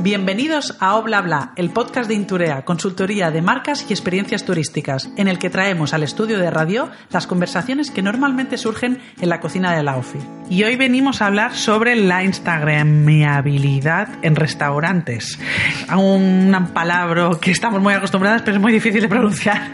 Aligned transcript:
Bienvenidos 0.00 0.76
a 0.78 0.94
Oblabla, 0.94 1.50
el 1.56 1.70
podcast 1.70 2.08
de 2.08 2.14
Inturea, 2.14 2.64
consultoría 2.64 3.32
de 3.32 3.42
marcas 3.42 3.84
y 3.88 3.92
experiencias 3.92 4.44
turísticas, 4.44 5.10
en 5.16 5.26
el 5.26 5.40
que 5.40 5.50
traemos 5.50 5.92
al 5.92 6.04
estudio 6.04 6.38
de 6.38 6.52
radio 6.52 6.88
las 7.10 7.26
conversaciones 7.26 7.90
que 7.90 8.00
normalmente 8.00 8.58
surgen 8.58 9.00
en 9.20 9.28
la 9.28 9.40
cocina 9.40 9.74
de 9.74 9.82
la 9.82 9.96
OFI. 9.96 10.20
Y 10.50 10.62
hoy 10.62 10.76
venimos 10.76 11.20
a 11.20 11.26
hablar 11.26 11.56
sobre 11.56 11.96
la 11.96 12.22
instagramiabilidad 12.22 14.08
en 14.22 14.36
restaurantes. 14.36 15.36
Un 15.92 16.68
palabra 16.72 17.30
que 17.40 17.50
estamos 17.50 17.82
muy 17.82 17.92
acostumbradas, 17.92 18.42
pero 18.42 18.56
es 18.56 18.62
muy 18.62 18.72
difícil 18.72 19.02
de 19.02 19.08
pronunciar. 19.08 19.72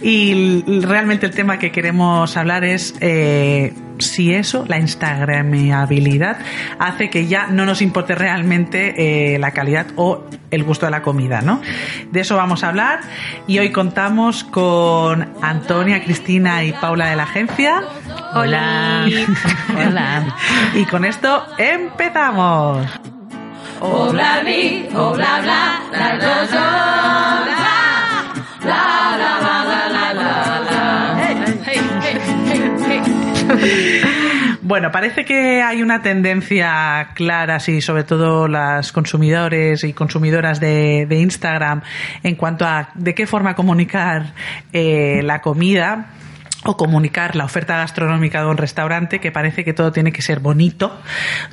Y 0.00 0.64
realmente 0.80 1.26
el 1.26 1.32
tema 1.32 1.58
que 1.58 1.70
queremos 1.70 2.38
hablar 2.38 2.64
es 2.64 2.94
eh, 3.00 3.74
si 4.00 4.34
eso, 4.34 4.64
la 4.68 4.78
instagramiabilidad, 4.78 6.38
hace 6.78 7.10
que 7.10 7.26
ya 7.26 7.46
no 7.48 7.66
nos 7.66 7.82
importe 7.82 8.14
realmente 8.14 9.34
eh, 9.34 9.38
la 9.38 9.52
calidad 9.52 9.86
o 9.96 10.24
el 10.50 10.64
gusto 10.64 10.86
de 10.86 10.90
la 10.90 11.02
comida, 11.02 11.42
¿no? 11.42 11.60
De 12.10 12.20
eso 12.20 12.36
vamos 12.36 12.64
a 12.64 12.68
hablar 12.68 13.00
y 13.46 13.58
hoy 13.58 13.70
contamos 13.70 14.44
con 14.44 15.34
Antonia, 15.42 16.02
Cristina 16.02 16.64
y 16.64 16.72
Paula 16.72 17.10
de 17.10 17.16
la 17.16 17.24
agencia. 17.24 17.82
Hola. 18.34 19.06
Hola. 19.76 20.36
Y 20.74 20.84
con 20.84 21.04
esto 21.04 21.44
empezamos. 21.58 22.86
Hola, 23.80 24.42
hola, 24.94 25.48
Bueno, 34.60 34.90
parece 34.90 35.24
que 35.24 35.62
hay 35.62 35.82
una 35.82 36.02
tendencia 36.02 37.10
clara, 37.14 37.58
sí, 37.58 37.80
sobre 37.80 38.04
todo 38.04 38.48
las 38.48 38.92
consumidores 38.92 39.82
y 39.84 39.94
consumidoras 39.94 40.60
de, 40.60 41.06
Instagram, 41.08 41.80
en 42.22 42.34
cuanto 42.34 42.66
a 42.66 42.90
de 42.94 43.14
qué 43.14 43.26
forma 43.26 43.54
comunicar 43.54 44.34
eh, 44.74 45.22
la 45.22 45.40
comida 45.40 46.08
o 46.64 46.76
comunicar 46.76 47.36
la 47.36 47.44
oferta 47.44 47.78
gastronómica 47.78 48.42
de 48.42 48.48
un 48.48 48.56
restaurante, 48.56 49.20
que 49.20 49.32
parece 49.32 49.64
que 49.64 49.72
todo 49.72 49.92
tiene 49.92 50.12
que 50.12 50.22
ser 50.22 50.40
bonito, 50.40 51.00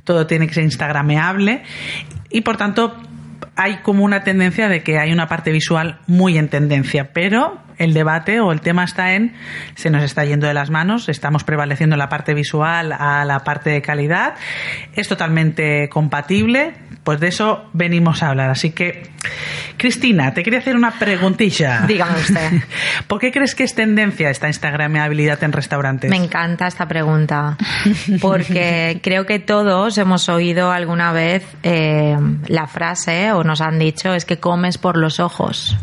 todo 0.03 0.27
tiene 0.27 0.47
que 0.47 0.55
ser 0.55 0.63
instagrameable 0.63 1.63
y 2.29 2.41
por 2.41 2.57
tanto 2.57 2.97
hay 3.55 3.77
como 3.77 4.03
una 4.03 4.23
tendencia 4.23 4.67
de 4.67 4.83
que 4.83 4.99
hay 4.99 5.11
una 5.11 5.27
parte 5.27 5.51
visual 5.51 5.99
muy 6.07 6.37
en 6.37 6.49
tendencia, 6.49 7.13
pero 7.13 7.59
el 7.77 7.93
debate 7.93 8.39
o 8.39 8.51
el 8.51 8.61
tema 8.61 8.83
está 8.83 9.13
en 9.13 9.33
se 9.75 9.89
nos 9.89 10.03
está 10.03 10.25
yendo 10.25 10.47
de 10.47 10.53
las 10.53 10.69
manos, 10.69 11.09
estamos 11.09 11.43
prevaleciendo 11.43 11.95
la 11.97 12.09
parte 12.09 12.33
visual 12.33 12.93
a 12.93 13.25
la 13.25 13.39
parte 13.39 13.69
de 13.69 13.81
calidad, 13.81 14.35
es 14.93 15.07
totalmente 15.07 15.89
compatible, 15.89 16.73
pues 17.05 17.19
de 17.19 17.27
eso 17.27 17.69
venimos 17.71 18.23
a 18.23 18.29
hablar. 18.29 18.49
Así 18.49 18.71
que, 18.71 19.03
Cristina, 19.77 20.33
te 20.33 20.41
quería 20.41 20.59
hacer 20.59 20.75
una 20.75 20.91
preguntilla. 20.91 21.81
Dígame 21.87 22.19
usted. 22.19 22.63
¿Por 23.07 23.19
qué 23.21 23.31
crees 23.31 23.53
que 23.53 23.63
es 23.63 23.75
tendencia 23.75 24.29
esta 24.29 24.47
instagrameabilidad 24.47 25.41
en 25.43 25.53
restaurantes? 25.53 26.09
Me 26.09 26.17
encanta 26.17 26.67
esta 26.67 26.87
pregunta, 26.87 27.57
porque 28.19 28.99
creo 29.03 29.27
que 29.27 29.37
todos 29.37 29.97
hemos 29.99 30.27
oído 30.27 30.71
alguna 30.71 31.13
vez 31.13 31.45
eh, 31.61 32.17
la 32.47 32.65
frase 32.65 33.31
o 33.31 33.43
nos 33.43 33.61
han 33.61 33.77
dicho 33.77 34.15
es 34.15 34.25
que 34.25 34.39
comes 34.39 34.79
por 34.79 34.97
los 34.97 35.19
ojos. 35.19 35.77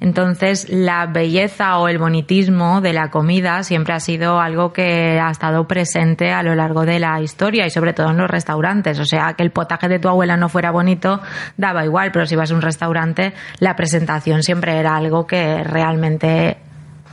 Entonces, 0.00 0.68
la 0.68 1.06
belleza 1.06 1.78
o 1.78 1.88
el 1.88 1.98
bonitismo 1.98 2.80
de 2.80 2.92
la 2.92 3.10
comida 3.10 3.62
siempre 3.62 3.94
ha 3.94 4.00
sido 4.00 4.40
algo 4.40 4.72
que 4.72 5.20
ha 5.20 5.30
estado 5.30 5.66
presente 5.66 6.32
a 6.32 6.42
lo 6.42 6.54
largo 6.54 6.84
de 6.84 6.98
la 6.98 7.20
historia 7.20 7.66
y 7.66 7.70
sobre 7.70 7.92
todo 7.92 8.10
en 8.10 8.18
los 8.18 8.30
restaurantes. 8.30 8.98
O 8.98 9.04
sea, 9.04 9.34
que 9.34 9.42
el 9.42 9.50
potaje 9.50 9.88
de 9.88 9.98
tu 9.98 10.08
abuela 10.08 10.36
no 10.36 10.48
fuera 10.48 10.70
bonito 10.70 11.20
daba 11.56 11.84
igual, 11.84 12.12
pero 12.12 12.26
si 12.26 12.36
vas 12.36 12.50
a 12.50 12.54
un 12.54 12.62
restaurante, 12.62 13.32
la 13.58 13.76
presentación 13.76 14.42
siempre 14.42 14.76
era 14.78 14.96
algo 14.96 15.26
que 15.26 15.62
realmente 15.64 16.58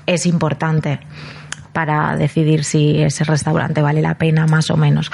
es 0.05 0.25
importante 0.25 0.99
para 1.71 2.15
decidir 2.15 2.63
si 2.63 3.01
ese 3.01 3.23
restaurante 3.23 3.81
vale 3.81 4.01
la 4.01 4.15
pena 4.15 4.45
más 4.45 4.69
o 4.69 4.77
menos. 4.77 5.11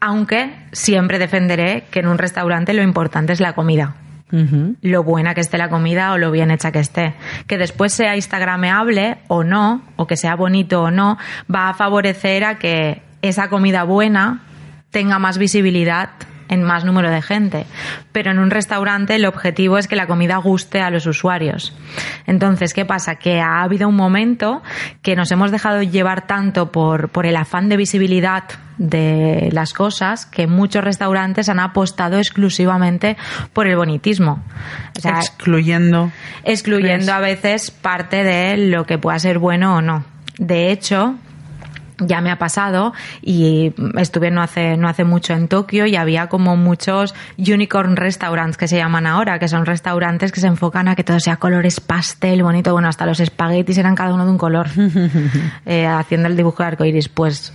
Aunque 0.00 0.54
siempre 0.72 1.18
defenderé 1.18 1.84
que 1.90 2.00
en 2.00 2.06
un 2.06 2.18
restaurante 2.18 2.72
lo 2.72 2.82
importante 2.82 3.32
es 3.32 3.40
la 3.40 3.54
comida 3.54 3.96
lo 4.30 5.02
buena 5.02 5.34
que 5.34 5.40
esté 5.40 5.58
la 5.58 5.68
comida 5.68 6.12
o 6.12 6.18
lo 6.18 6.30
bien 6.30 6.50
hecha 6.50 6.72
que 6.72 6.80
esté. 6.80 7.14
Que 7.46 7.58
después 7.58 7.92
sea 7.92 8.16
instagrameable 8.16 9.18
o 9.28 9.44
no, 9.44 9.82
o 9.96 10.06
que 10.06 10.16
sea 10.16 10.36
bonito 10.36 10.82
o 10.82 10.90
no, 10.90 11.18
va 11.52 11.68
a 11.68 11.74
favorecer 11.74 12.44
a 12.44 12.58
que 12.58 13.02
esa 13.22 13.48
comida 13.48 13.84
buena 13.84 14.42
tenga 14.90 15.18
más 15.18 15.38
visibilidad 15.38 16.10
en 16.48 16.62
más 16.62 16.84
número 16.84 17.10
de 17.10 17.22
gente. 17.22 17.66
Pero 18.12 18.30
en 18.30 18.38
un 18.38 18.50
restaurante 18.50 19.14
el 19.14 19.26
objetivo 19.26 19.78
es 19.78 19.88
que 19.88 19.96
la 19.96 20.06
comida 20.06 20.36
guste 20.36 20.80
a 20.80 20.90
los 20.90 21.06
usuarios. 21.06 21.74
Entonces, 22.26 22.74
¿qué 22.74 22.84
pasa? 22.84 23.16
Que 23.16 23.40
ha 23.40 23.62
habido 23.62 23.88
un 23.88 23.96
momento 23.96 24.62
que 25.02 25.16
nos 25.16 25.30
hemos 25.30 25.50
dejado 25.50 25.82
llevar 25.82 26.26
tanto 26.26 26.72
por, 26.72 27.10
por 27.10 27.26
el 27.26 27.36
afán 27.36 27.68
de 27.68 27.76
visibilidad 27.76 28.44
de 28.78 29.48
las 29.52 29.72
cosas 29.72 30.24
que 30.24 30.46
muchos 30.46 30.84
restaurantes 30.84 31.48
han 31.48 31.58
apostado 31.58 32.18
exclusivamente 32.18 33.16
por 33.52 33.66
el 33.66 33.76
bonitismo. 33.76 34.42
excluyendo. 35.04 36.12
Excluyendo 36.44 37.12
a 37.12 37.18
veces 37.18 37.70
parte 37.70 38.22
de 38.22 38.56
lo 38.56 38.86
que 38.86 38.98
pueda 38.98 39.18
ser 39.18 39.38
bueno 39.38 39.76
o 39.76 39.82
no. 39.82 40.04
De 40.38 40.70
hecho, 40.70 41.16
ya 41.98 42.20
me 42.20 42.30
ha 42.30 42.38
pasado 42.38 42.92
y 43.22 43.74
estuve 43.96 44.30
no 44.30 44.42
hace, 44.42 44.76
no 44.76 44.88
hace 44.88 45.04
mucho 45.04 45.32
en 45.34 45.48
Tokio 45.48 45.86
y 45.86 45.96
había 45.96 46.28
como 46.28 46.56
muchos 46.56 47.14
unicorn 47.36 47.96
restaurants 47.96 48.56
que 48.56 48.68
se 48.68 48.76
llaman 48.76 49.06
ahora, 49.06 49.38
que 49.38 49.48
son 49.48 49.66
restaurantes 49.66 50.32
que 50.32 50.40
se 50.40 50.46
enfocan 50.46 50.88
a 50.88 50.96
que 50.96 51.04
todo 51.04 51.20
sea 51.20 51.36
colores 51.36 51.80
pastel, 51.80 52.42
bonito, 52.42 52.72
bueno, 52.72 52.88
hasta 52.88 53.06
los 53.06 53.20
espaguetis 53.20 53.78
eran 53.78 53.94
cada 53.94 54.14
uno 54.14 54.24
de 54.24 54.30
un 54.30 54.38
color, 54.38 54.68
eh, 55.66 55.86
haciendo 55.86 56.28
el 56.28 56.36
dibujo 56.36 56.62
de 56.62 56.68
arcoiris. 56.68 57.08
Pues 57.08 57.52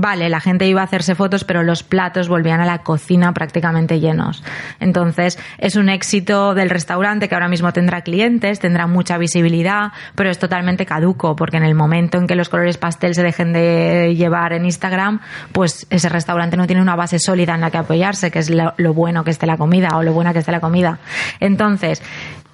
vale, 0.00 0.28
la 0.28 0.40
gente 0.40 0.66
iba 0.66 0.80
a 0.80 0.84
hacerse 0.84 1.14
fotos, 1.14 1.44
pero 1.44 1.62
los 1.62 1.82
platos 1.82 2.28
volvían 2.28 2.60
a 2.60 2.66
la 2.66 2.78
cocina 2.78 3.32
prácticamente 3.32 4.00
llenos. 4.00 4.42
Entonces, 4.80 5.38
es 5.58 5.76
un 5.76 5.88
éxito 5.88 6.54
del 6.54 6.70
restaurante 6.70 7.28
que 7.28 7.34
ahora 7.34 7.48
mismo 7.48 7.72
tendrá 7.72 8.02
clientes, 8.02 8.60
tendrá 8.60 8.86
mucha 8.86 9.18
visibilidad, 9.18 9.92
pero 10.14 10.30
es 10.30 10.38
totalmente 10.38 10.86
caduco, 10.86 11.36
porque 11.36 11.56
en 11.56 11.64
el 11.64 11.74
momento 11.74 12.18
en 12.18 12.26
que 12.26 12.34
los 12.34 12.48
colores 12.48 12.78
pastel 12.78 13.14
se 13.14 13.22
dejen 13.22 13.52
de 13.52 14.14
llevar 14.16 14.52
en 14.52 14.64
Instagram, 14.64 15.20
pues 15.52 15.86
ese 15.90 16.08
restaurante 16.08 16.56
no 16.56 16.66
tiene 16.66 16.82
una 16.82 16.96
base 16.96 17.18
sólida 17.18 17.54
en 17.54 17.60
la 17.60 17.70
que 17.70 17.78
apoyarse, 17.78 18.30
que 18.30 18.38
es 18.38 18.50
lo, 18.50 18.94
bueno 18.94 19.24
que 19.24 19.30
esté 19.30 19.46
la 19.46 19.56
comida 19.56 19.96
o 19.96 20.02
lo 20.02 20.12
buena 20.12 20.32
que 20.32 20.38
esté 20.40 20.52
la 20.52 20.60
comida. 20.60 20.98
Entonces, 21.40 22.02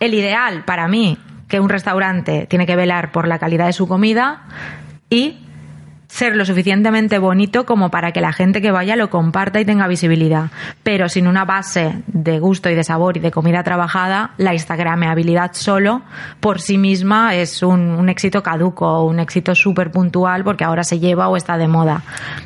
el 0.01 0.15
ideal 0.15 0.65
para 0.65 0.89
mí, 0.89 1.19
que 1.49 1.61
un 1.61 1.69
restaurante 1.69 2.47
tiene 2.49 2.67
que 2.67 2.77
velar 2.77 3.13
por 3.13 3.29
la 3.29 3.39
calidad 3.39 3.67
de 3.67 3.73
su 3.73 3.87
comida 3.87 4.43
y 5.11 5.44
ser 6.15 6.37
lo 6.37 6.45
suficientemente 6.45 7.19
bonito 7.19 7.67
como 7.67 7.91
para 7.91 8.13
que 8.13 8.21
la 8.21 8.33
gente 8.33 8.63
que 8.63 8.71
vaya 8.71 8.95
lo 8.95 9.11
comparta 9.11 9.59
y 9.59 9.65
tenga 9.65 9.89
visibilidad. 9.89 10.53
Pero 10.85 11.09
sin 11.09 11.27
una 11.27 11.45
base 11.45 12.05
de 12.07 12.39
gusto 12.39 12.71
y 12.71 12.77
de 12.77 12.85
sabor 12.85 13.17
y 13.17 13.21
de 13.21 13.33
comida 13.33 13.65
trabajada, 13.65 14.31
la 14.37 14.53
instagrameabilidad 14.53 15.55
solo 15.55 16.03
por 16.39 16.61
sí 16.61 16.79
misma 16.79 17.35
es 17.35 17.65
un, 17.65 18.09
éxito 18.09 18.45
caduco, 18.45 19.05
un 19.05 19.19
éxito 19.19 19.57
súper 19.57 19.91
puntual 19.91 20.45
porque 20.45 20.63
ahora 20.63 20.85
se 20.85 21.01
lleva 21.01 21.27
o 21.27 21.37
está 21.37 21.59
de 21.59 21.67
moda. 21.67 22.03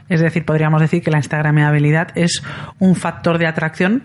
Es 0.09 0.23
decir, 0.23 0.47
podríamos 0.47 0.81
decir 0.81 1.03
que 1.03 1.11
la 1.11 1.19
instagrameabilidad 1.19 2.09
es 2.15 2.43
un 2.79 2.95
factor 2.95 3.37
de 3.37 3.49
atracción 3.49 4.05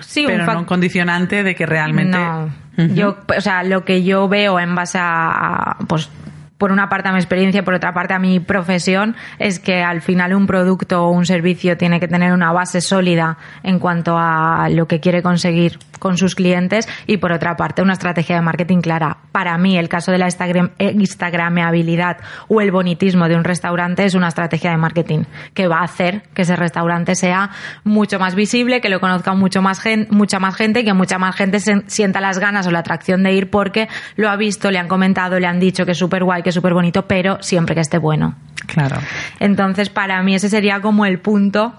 Sí, 0.00 0.24
pero 0.26 0.44
un 0.44 0.52
no 0.52 0.58
un 0.58 0.64
condicionante 0.64 1.42
de 1.44 1.54
que 1.54 1.64
realmente. 1.64 2.18
No. 2.18 2.50
Yo, 2.94 3.18
o 3.36 3.40
sea, 3.40 3.62
lo 3.62 3.84
que 3.84 4.02
yo 4.02 4.28
veo 4.28 4.58
en 4.58 4.74
base 4.74 4.98
a, 5.00 5.76
pues, 5.86 6.10
por 6.60 6.72
una 6.72 6.90
parte 6.90 7.08
a 7.08 7.12
mi 7.12 7.18
experiencia, 7.18 7.64
por 7.64 7.72
otra 7.72 7.94
parte 7.94 8.12
a 8.12 8.18
mi 8.18 8.38
profesión, 8.38 9.16
es 9.38 9.58
que 9.58 9.82
al 9.82 10.02
final 10.02 10.34
un 10.34 10.46
producto 10.46 11.04
o 11.04 11.10
un 11.10 11.24
servicio 11.24 11.78
tiene 11.78 11.98
que 11.98 12.06
tener 12.06 12.34
una 12.34 12.52
base 12.52 12.82
sólida 12.82 13.38
en 13.62 13.78
cuanto 13.78 14.18
a 14.18 14.68
lo 14.68 14.86
que 14.86 15.00
quiere 15.00 15.22
conseguir 15.22 15.78
con 16.00 16.16
sus 16.16 16.34
clientes 16.34 16.88
y 17.06 17.18
por 17.18 17.30
otra 17.30 17.56
parte 17.56 17.82
una 17.82 17.92
estrategia 17.92 18.36
de 18.36 18.42
marketing 18.42 18.80
clara. 18.80 19.18
Para 19.30 19.56
mí 19.58 19.78
el 19.78 19.88
caso 19.88 20.10
de 20.10 20.18
la 20.18 20.26
Instagram, 20.26 20.70
Instagrameabilidad 20.78 22.16
o 22.48 22.60
el 22.60 22.72
bonitismo 22.72 23.28
de 23.28 23.36
un 23.36 23.44
restaurante 23.44 24.04
es 24.04 24.14
una 24.14 24.28
estrategia 24.28 24.70
de 24.70 24.76
marketing 24.76 25.24
que 25.54 25.68
va 25.68 25.78
a 25.78 25.84
hacer 25.84 26.22
que 26.34 26.42
ese 26.42 26.56
restaurante 26.56 27.14
sea 27.14 27.50
mucho 27.84 28.18
más 28.18 28.34
visible, 28.34 28.80
que 28.80 28.88
lo 28.88 28.98
conozca 28.98 29.34
mucho 29.34 29.62
más 29.62 29.80
mucha 30.10 30.38
más 30.38 30.56
gente 30.56 30.84
que 30.84 30.92
mucha 30.92 31.18
más 31.18 31.36
gente 31.36 31.58
sienta 31.86 32.20
las 32.20 32.38
ganas 32.38 32.66
o 32.66 32.70
la 32.70 32.80
atracción 32.80 33.22
de 33.22 33.32
ir 33.32 33.50
porque 33.50 33.88
lo 34.16 34.28
ha 34.28 34.36
visto, 34.36 34.70
le 34.70 34.78
han 34.78 34.88
comentado, 34.88 35.38
le 35.38 35.46
han 35.46 35.60
dicho 35.60 35.84
que 35.84 35.92
es 35.92 35.98
súper 35.98 36.24
guay, 36.24 36.42
súper 36.52 36.74
bonito, 36.74 37.06
pero 37.06 37.38
siempre 37.40 37.74
que 37.74 37.80
esté 37.80 37.98
bueno. 37.98 38.34
Claro. 38.66 38.96
Entonces, 39.40 39.88
para 39.88 40.22
mí 40.22 40.34
ese 40.34 40.48
sería 40.48 40.80
como 40.80 41.04
el 41.06 41.18
punto 41.18 41.74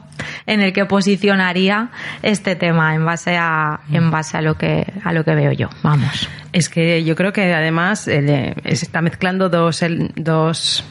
en 0.45 0.61
el 0.61 0.73
que 0.73 0.85
posicionaría 0.85 1.89
este 2.21 2.55
tema 2.55 2.95
en 2.95 3.05
base 3.05 3.37
a 3.37 3.81
en 3.91 4.11
base 4.11 4.37
a 4.37 4.41
lo 4.41 4.55
que 4.55 4.85
a 5.03 5.13
lo 5.13 5.23
que 5.23 5.35
veo 5.35 5.51
yo. 5.51 5.69
Vamos. 5.83 6.29
Es 6.53 6.69
que 6.69 7.03
yo 7.03 7.15
creo 7.15 7.31
que 7.33 7.53
además 7.53 8.07
eh, 8.07 8.55
se 8.63 8.85
está 8.85 9.01
mezclando 9.01 9.49
dos 9.49 9.83
dos 10.15 10.83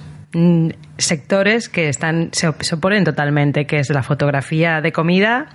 sectores 0.97 1.69
que 1.69 1.89
están 1.89 2.29
se, 2.33 2.47
op- 2.49 2.63
se 2.63 2.77
oponen 2.77 3.05
totalmente, 3.05 3.67
que 3.67 3.79
es 3.81 3.91
la 3.91 4.03
fotografía 4.03 4.81
de 4.81 4.93
comida 4.93 5.47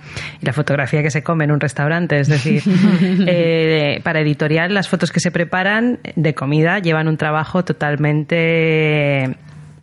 y 0.42 0.46
la 0.46 0.52
fotografía 0.52 1.02
que 1.02 1.10
se 1.10 1.22
come 1.22 1.44
en 1.44 1.52
un 1.52 1.60
restaurante. 1.60 2.18
Es 2.20 2.28
decir, 2.28 2.62
eh, 3.26 4.00
para 4.02 4.20
editorial 4.20 4.74
las 4.74 4.88
fotos 4.88 5.12
que 5.12 5.20
se 5.20 5.30
preparan 5.30 5.98
de 6.14 6.34
comida 6.34 6.78
llevan 6.78 7.08
un 7.08 7.16
trabajo 7.16 7.64
totalmente 7.64 9.36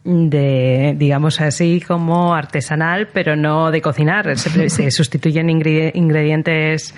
de, 0.06 0.96
digamos 0.98 1.40
así, 1.42 1.82
como 1.86 2.36
artesanal, 2.36 3.08
pero 3.14 3.36
no 3.36 3.72
de 3.72 3.82
cocinar. 3.82 4.38
Se, 4.38 4.70
se 4.70 4.92
sustituyen 4.92 5.48
ingre- 5.48 5.92
ingredientes 5.94 6.94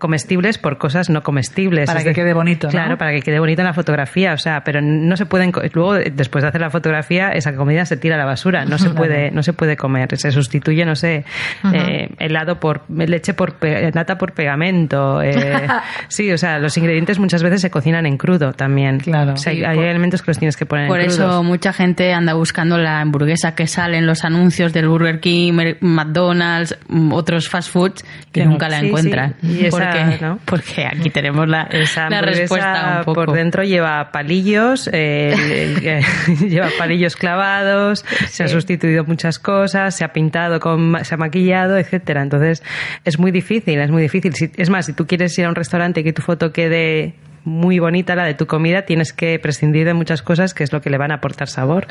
comestibles 0.00 0.58
por 0.58 0.78
cosas 0.78 1.08
no 1.10 1.22
comestibles. 1.22 1.86
Para 1.86 2.00
Es 2.00 2.04
que 2.04 2.10
de- 2.10 2.14
quede 2.16 2.34
bonito, 2.34 2.66
¿no? 2.66 2.70
Claro, 2.72 2.98
para 2.98 3.12
que 3.12 3.22
quede 3.22 3.38
bonito 3.38 3.60
en 3.62 3.66
la 3.68 3.72
fotografía. 3.74 4.32
O 4.32 4.38
sea, 4.38 4.64
pero 4.64 4.80
no 4.82 5.16
se 5.16 5.26
pueden. 5.26 5.52
Luego, 5.72 5.94
después 5.94 6.42
de 6.42 6.48
hacer 6.48 6.60
la 6.60 6.70
fotografía, 6.70 7.28
esa 7.30 7.54
comida 7.54 7.84
se 7.86 7.96
tira 7.96 8.16
a 8.16 8.18
la 8.18 8.24
basura. 8.24 8.64
No 8.64 8.78
se 8.78 8.90
puede, 8.90 9.30
no 9.30 9.44
se 9.44 9.52
puede 9.52 9.76
comer. 9.76 10.08
Se 10.18 10.32
sustituye, 10.32 10.84
no 10.84 10.96
sé, 10.96 11.24
eh, 11.72 12.08
helado 12.18 12.58
por 12.58 12.82
leche 12.90 13.34
por 13.34 13.54
nata 13.94 14.18
por 14.18 14.32
pegamento. 14.32 15.22
eh, 15.22 15.68
sí, 16.08 16.32
o 16.32 16.38
sea, 16.38 16.58
los 16.58 16.76
ingredientes 16.76 17.18
muchas 17.20 17.42
veces 17.42 17.60
se 17.60 17.70
cocinan 17.70 18.06
en 18.06 18.16
crudo 18.16 18.52
también. 18.54 18.98
Claro. 18.98 19.34
O 19.34 19.36
sea, 19.36 19.52
hay, 19.52 19.62
por- 19.76 19.84
elementos 19.84 20.22
que 20.22 20.30
los 20.30 20.38
tienes 20.38 20.56
que 20.56 20.66
poner 20.66 20.88
Por 20.88 21.00
en 21.00 21.06
eso 21.06 21.24
crudos. 21.26 21.44
mucha 21.44 21.72
gente 21.72 22.12
anda 22.14 22.32
buscando 22.34 22.78
la 22.78 23.00
hamburguesa 23.00 23.54
que 23.54 23.66
sale 23.66 23.98
en 23.98 24.06
los 24.06 24.24
anuncios 24.24 24.72
del 24.72 24.88
Burger 24.88 25.20
King, 25.20 25.52
McDonald's, 25.80 26.76
mm, 26.88 27.12
otros 27.12 27.48
fast 27.48 27.70
foods 27.70 28.04
que 28.32 28.44
nunca 28.44 28.68
la 28.68 28.80
Sí, 28.80 28.86
encuentran. 28.86 29.34
sí. 29.42 29.58
Y 29.60 29.66
esa, 29.66 29.89
porque, 29.92 30.18
¿no? 30.24 30.38
porque 30.44 30.86
aquí 30.86 31.10
tenemos 31.10 31.48
la, 31.48 31.62
Esa 31.70 32.08
la 32.10 32.20
respuesta 32.22 32.96
un 33.00 33.04
poco. 33.04 33.24
por 33.26 33.32
dentro 33.36 33.62
lleva 33.64 34.10
palillos, 34.12 34.88
eh, 34.92 36.02
lleva 36.48 36.68
palillos 36.78 37.16
clavados, 37.16 38.04
se 38.28 38.44
ha 38.44 38.48
sustituido 38.48 39.04
muchas 39.04 39.38
cosas, 39.38 39.94
se 39.96 40.04
ha 40.04 40.12
pintado, 40.12 40.60
con, 40.60 40.96
se 41.04 41.14
ha 41.14 41.18
maquillado, 41.18 41.76
etcétera. 41.76 42.22
Entonces 42.22 42.62
es 43.04 43.18
muy 43.18 43.30
difícil, 43.30 43.78
es 43.80 43.90
muy 43.90 44.02
difícil. 44.02 44.34
Si- 44.34 44.50
es 44.56 44.70
más, 44.70 44.86
si 44.86 44.92
tú 44.92 45.06
quieres 45.06 45.38
ir 45.38 45.44
a 45.46 45.48
un 45.48 45.54
restaurante 45.54 46.00
y 46.00 46.04
que 46.04 46.12
tu 46.12 46.22
foto 46.22 46.52
quede 46.52 47.14
muy 47.44 47.78
bonita 47.78 48.14
la 48.14 48.24
de 48.24 48.34
tu 48.34 48.46
comida, 48.46 48.82
tienes 48.82 49.12
que 49.12 49.38
prescindir 49.38 49.86
de 49.86 49.94
muchas 49.94 50.22
cosas 50.22 50.52
que 50.54 50.62
es 50.64 50.72
lo 50.72 50.80
que 50.80 50.90
le 50.90 50.98
van 50.98 51.10
a 51.10 51.14
aportar 51.16 51.48
sabor. 51.48 51.86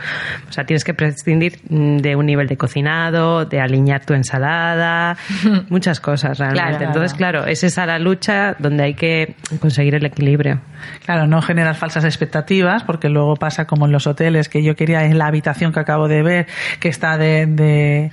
O 0.50 0.52
sea, 0.52 0.66
tienes 0.66 0.84
que 0.84 0.94
prescindir 0.94 1.60
mm, 1.70 1.98
de 1.98 2.16
un 2.16 2.26
nivel 2.26 2.48
de 2.48 2.58
cocinado, 2.58 3.46
de 3.46 3.60
alinear 3.60 4.06
tu 4.06 4.14
ensalada, 4.14 5.18
muchas 5.70 6.00
cosas 6.00 6.38
realmente. 6.38 6.70
Claro. 6.78 6.86
Entonces, 6.86 7.14
claro, 7.16 7.46
es 7.46 7.64
esa 7.64 7.86
la 7.86 8.00
lucha 8.00 8.56
donde 8.60 8.84
hay 8.84 8.94
que 8.94 9.36
conseguir 9.60 9.96
el 9.96 10.06
equilibrio. 10.06 10.62
Claro, 11.06 11.28
no 11.28 11.42
generar 11.42 11.76
falsas 11.76 12.06
expectativas, 12.06 12.84
porque 12.84 13.10
luego 13.10 13.36
pasa 13.36 13.66
como 13.66 13.86
en 13.86 13.92
los 13.92 14.08
hoteles, 14.08 14.48
que 14.48 14.64
yo 14.64 14.76
quería 14.76 15.04
en 15.06 15.18
la 15.18 15.26
habitación 15.28 15.74
que 15.74 15.80
acabo 15.82 16.08
de 16.08 16.24
ver, 16.24 16.48
que 16.80 16.88
está 16.88 17.18
de, 17.18 17.46
de- 17.48 18.06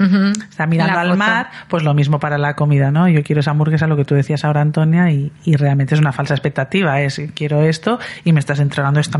está 0.49 0.67
mirando 0.67 0.95
La 0.95 1.01
al 1.03 1.07
foto. 1.09 1.19
mar, 1.19 1.47
pues 1.69 1.85
lo 1.85 1.95
mismo 1.95 2.19
para 2.19 2.39
la 2.39 2.55
comida, 2.55 2.91
¿no? 2.91 3.09
Yo 3.09 3.23
quiero 3.23 3.41
esa 3.41 3.53
hamburguesa, 3.53 3.87
lo 3.87 3.97
que 3.97 4.05
tú 4.05 4.15
decías 4.17 4.45
ahora, 4.45 4.63
Antonia, 4.63 5.11
y, 5.13 5.31
y 5.45 5.55
realmente 5.57 5.95
es 5.95 6.01
una 6.01 6.13
falsa 6.13 6.35
expectativa, 6.35 7.01
es 7.03 7.21
quiero 7.35 7.63
esto 7.63 7.99
y 8.25 8.33
me 8.33 8.41
estás 8.41 8.61
entregando 8.61 9.01
esta 9.01 9.19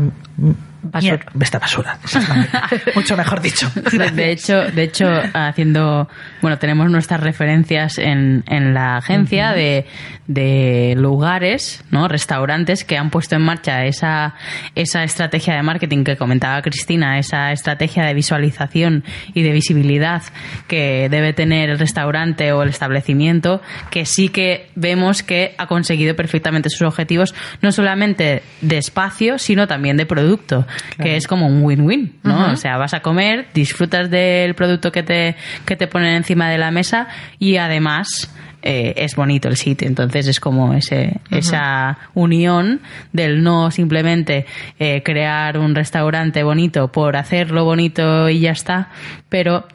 basura. 0.83 1.25
Esta 1.39 1.59
basura. 1.59 1.97
Mucho 2.95 3.17
mejor 3.17 3.41
dicho. 3.41 3.69
De, 3.91 4.11
de 4.11 4.31
hecho, 4.31 4.63
de 4.71 4.83
hecho, 4.83 5.07
haciendo, 5.33 6.07
bueno, 6.41 6.57
tenemos 6.57 6.89
nuestras 6.89 7.21
referencias 7.21 7.97
en, 7.97 8.43
en 8.47 8.73
la 8.73 8.97
agencia 8.97 9.51
de, 9.53 9.85
de 10.27 10.95
lugares, 10.97 11.83
¿no? 11.91 12.07
Restaurantes 12.07 12.83
que 12.83 12.97
han 12.97 13.09
puesto 13.09 13.35
en 13.35 13.41
marcha 13.41 13.85
esa, 13.85 14.35
esa 14.75 15.03
estrategia 15.03 15.55
de 15.55 15.63
marketing 15.63 16.03
que 16.03 16.17
comentaba 16.17 16.61
Cristina, 16.61 17.17
esa 17.17 17.51
estrategia 17.51 18.05
de 18.05 18.13
visualización 18.13 19.03
y 19.33 19.43
de 19.43 19.51
visibilidad 19.51 20.23
que 20.67 21.07
debe 21.09 21.33
tener 21.33 21.69
el 21.69 21.79
restaurante 21.79 22.51
o 22.51 22.63
el 22.63 22.69
establecimiento, 22.69 23.61
que 23.89 24.05
sí 24.05 24.29
que 24.29 24.69
vemos 24.75 25.23
que 25.23 25.55
ha 25.57 25.67
conseguido 25.67 26.15
perfectamente 26.15 26.69
sus 26.69 26.81
objetivos, 26.81 27.33
no 27.61 27.71
solamente 27.71 27.96
de 27.97 28.77
espacio, 28.77 29.37
sino 29.37 29.67
también 29.67 29.97
de 29.97 30.05
producto, 30.05 30.65
que 31.01 31.15
es 31.15 31.27
como 31.27 31.47
un 31.47 31.63
win-win, 31.63 32.15
¿no? 32.23 32.51
O 32.51 32.55
sea, 32.55 32.77
vas 32.77 32.93
a 32.93 33.01
comer, 33.01 33.47
disfrutas 33.53 34.09
del 34.09 34.55
producto 34.55 34.91
que 34.91 35.03
te, 35.03 35.35
que 35.65 35.75
te 35.75 35.87
ponen 35.87 36.15
encima 36.15 36.49
de 36.49 36.57
la 36.57 36.71
mesa 36.71 37.07
y 37.39 37.57
además 37.57 38.29
eh, 38.63 38.93
es 38.97 39.15
bonito 39.15 39.47
el 39.47 39.55
sitio. 39.55 39.87
Entonces 39.87 40.27
es 40.27 40.39
como 40.39 40.73
ese, 40.73 41.21
esa 41.31 41.97
unión 42.13 42.81
del 43.13 43.43
no 43.43 43.71
simplemente 43.71 44.45
eh, 44.79 45.03
crear 45.03 45.57
un 45.57 45.75
restaurante 45.75 46.43
bonito 46.43 46.91
por 46.91 47.15
hacerlo 47.15 47.63
bonito 47.63 48.29
y 48.29 48.41
ya 48.41 48.51
está, 48.51 48.89
pero 49.29 49.65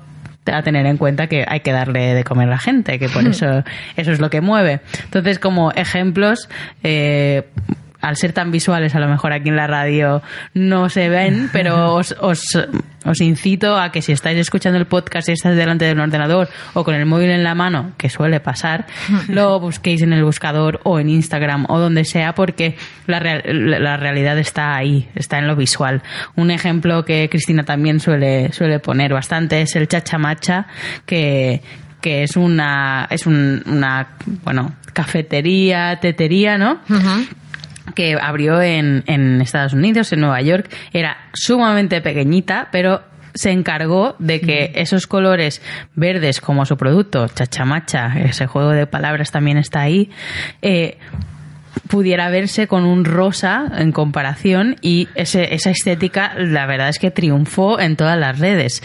a 0.50 0.62
tener 0.62 0.86
en 0.86 0.96
cuenta 0.96 1.28
que 1.28 1.44
hay 1.46 1.60
que 1.60 1.72
darle 1.72 2.14
de 2.14 2.24
comer 2.24 2.48
a 2.48 2.52
la 2.52 2.58
gente, 2.58 2.98
que 2.98 3.08
por 3.08 3.26
eso 3.26 3.62
eso 3.96 4.12
es 4.12 4.20
lo 4.20 4.28
que 4.28 4.40
mueve. 4.40 4.80
Entonces, 5.04 5.38
como 5.38 5.70
ejemplos, 5.72 6.48
eh, 6.82 7.48
al 8.02 8.16
ser 8.16 8.32
tan 8.32 8.50
visuales, 8.50 8.94
a 8.94 9.00
lo 9.00 9.08
mejor 9.08 9.32
aquí 9.32 9.48
en 9.48 9.56
la 9.56 9.66
radio 9.66 10.20
no 10.52 10.88
se 10.90 11.08
ven, 11.08 11.48
pero 11.52 11.94
os, 11.94 12.14
os, 12.20 12.42
os 13.04 13.20
incito 13.20 13.78
a 13.78 13.90
que 13.92 14.02
si 14.02 14.12
estáis 14.12 14.38
escuchando 14.38 14.78
el 14.78 14.86
podcast 14.86 15.28
y 15.28 15.32
estáis 15.32 15.56
delante 15.56 15.86
de 15.86 15.92
un 15.92 16.00
ordenador 16.00 16.48
o 16.74 16.84
con 16.84 16.94
el 16.94 17.06
móvil 17.06 17.30
en 17.30 17.42
la 17.44 17.54
mano, 17.54 17.92
que 17.96 18.10
suele 18.10 18.40
pasar, 18.40 18.86
lo 19.28 19.58
busquéis 19.60 20.02
en 20.02 20.12
el 20.12 20.24
buscador 20.24 20.80
o 20.84 20.98
en 20.98 21.08
Instagram 21.08 21.66
o 21.68 21.78
donde 21.78 22.04
sea, 22.04 22.34
porque 22.34 22.76
la, 23.06 23.18
real- 23.20 23.42
la 23.82 23.96
realidad 23.96 24.36
está 24.38 24.74
ahí, 24.76 25.08
está 25.14 25.38
en 25.38 25.46
lo 25.46 25.56
visual. 25.56 26.02
Un 26.36 26.50
ejemplo 26.50 27.04
que 27.04 27.28
Cristina 27.30 27.62
también 27.64 28.00
suele, 28.00 28.52
suele 28.52 28.80
poner 28.80 29.12
bastante 29.12 29.62
es 29.62 29.76
el 29.76 29.88
chachamacha, 29.88 30.66
que 31.06 31.62
que 32.00 32.24
es 32.24 32.36
una 32.36 33.06
es 33.10 33.26
un- 33.28 33.62
una 33.64 34.08
bueno 34.42 34.74
cafetería 34.92 36.00
tetería 36.00 36.58
no 36.58 36.80
que 37.94 38.16
abrió 38.20 38.60
en, 38.60 39.04
en 39.06 39.40
Estados 39.40 39.72
Unidos, 39.72 40.12
en 40.12 40.20
Nueva 40.20 40.40
York. 40.40 40.70
Era 40.92 41.16
sumamente 41.32 42.00
pequeñita, 42.00 42.68
pero 42.70 43.02
se 43.34 43.50
encargó 43.50 44.16
de 44.18 44.40
que 44.40 44.72
esos 44.74 45.06
colores 45.06 45.62
verdes 45.94 46.40
como 46.40 46.66
su 46.66 46.76
producto, 46.76 47.28
chachamacha, 47.28 48.12
ese 48.20 48.46
juego 48.46 48.70
de 48.70 48.86
palabras 48.86 49.30
también 49.30 49.56
está 49.56 49.80
ahí, 49.80 50.10
eh, 50.60 50.98
pudiera 51.88 52.28
verse 52.30 52.66
con 52.66 52.84
un 52.84 53.04
rosa 53.04 53.70
en 53.76 53.92
comparación 53.92 54.76
y 54.82 55.08
ese, 55.14 55.54
esa 55.54 55.70
estética 55.70 56.34
la 56.36 56.66
verdad 56.66 56.88
es 56.88 56.98
que 56.98 57.10
triunfó 57.10 57.80
en 57.80 57.96
todas 57.96 58.18
las 58.18 58.38
redes. 58.38 58.82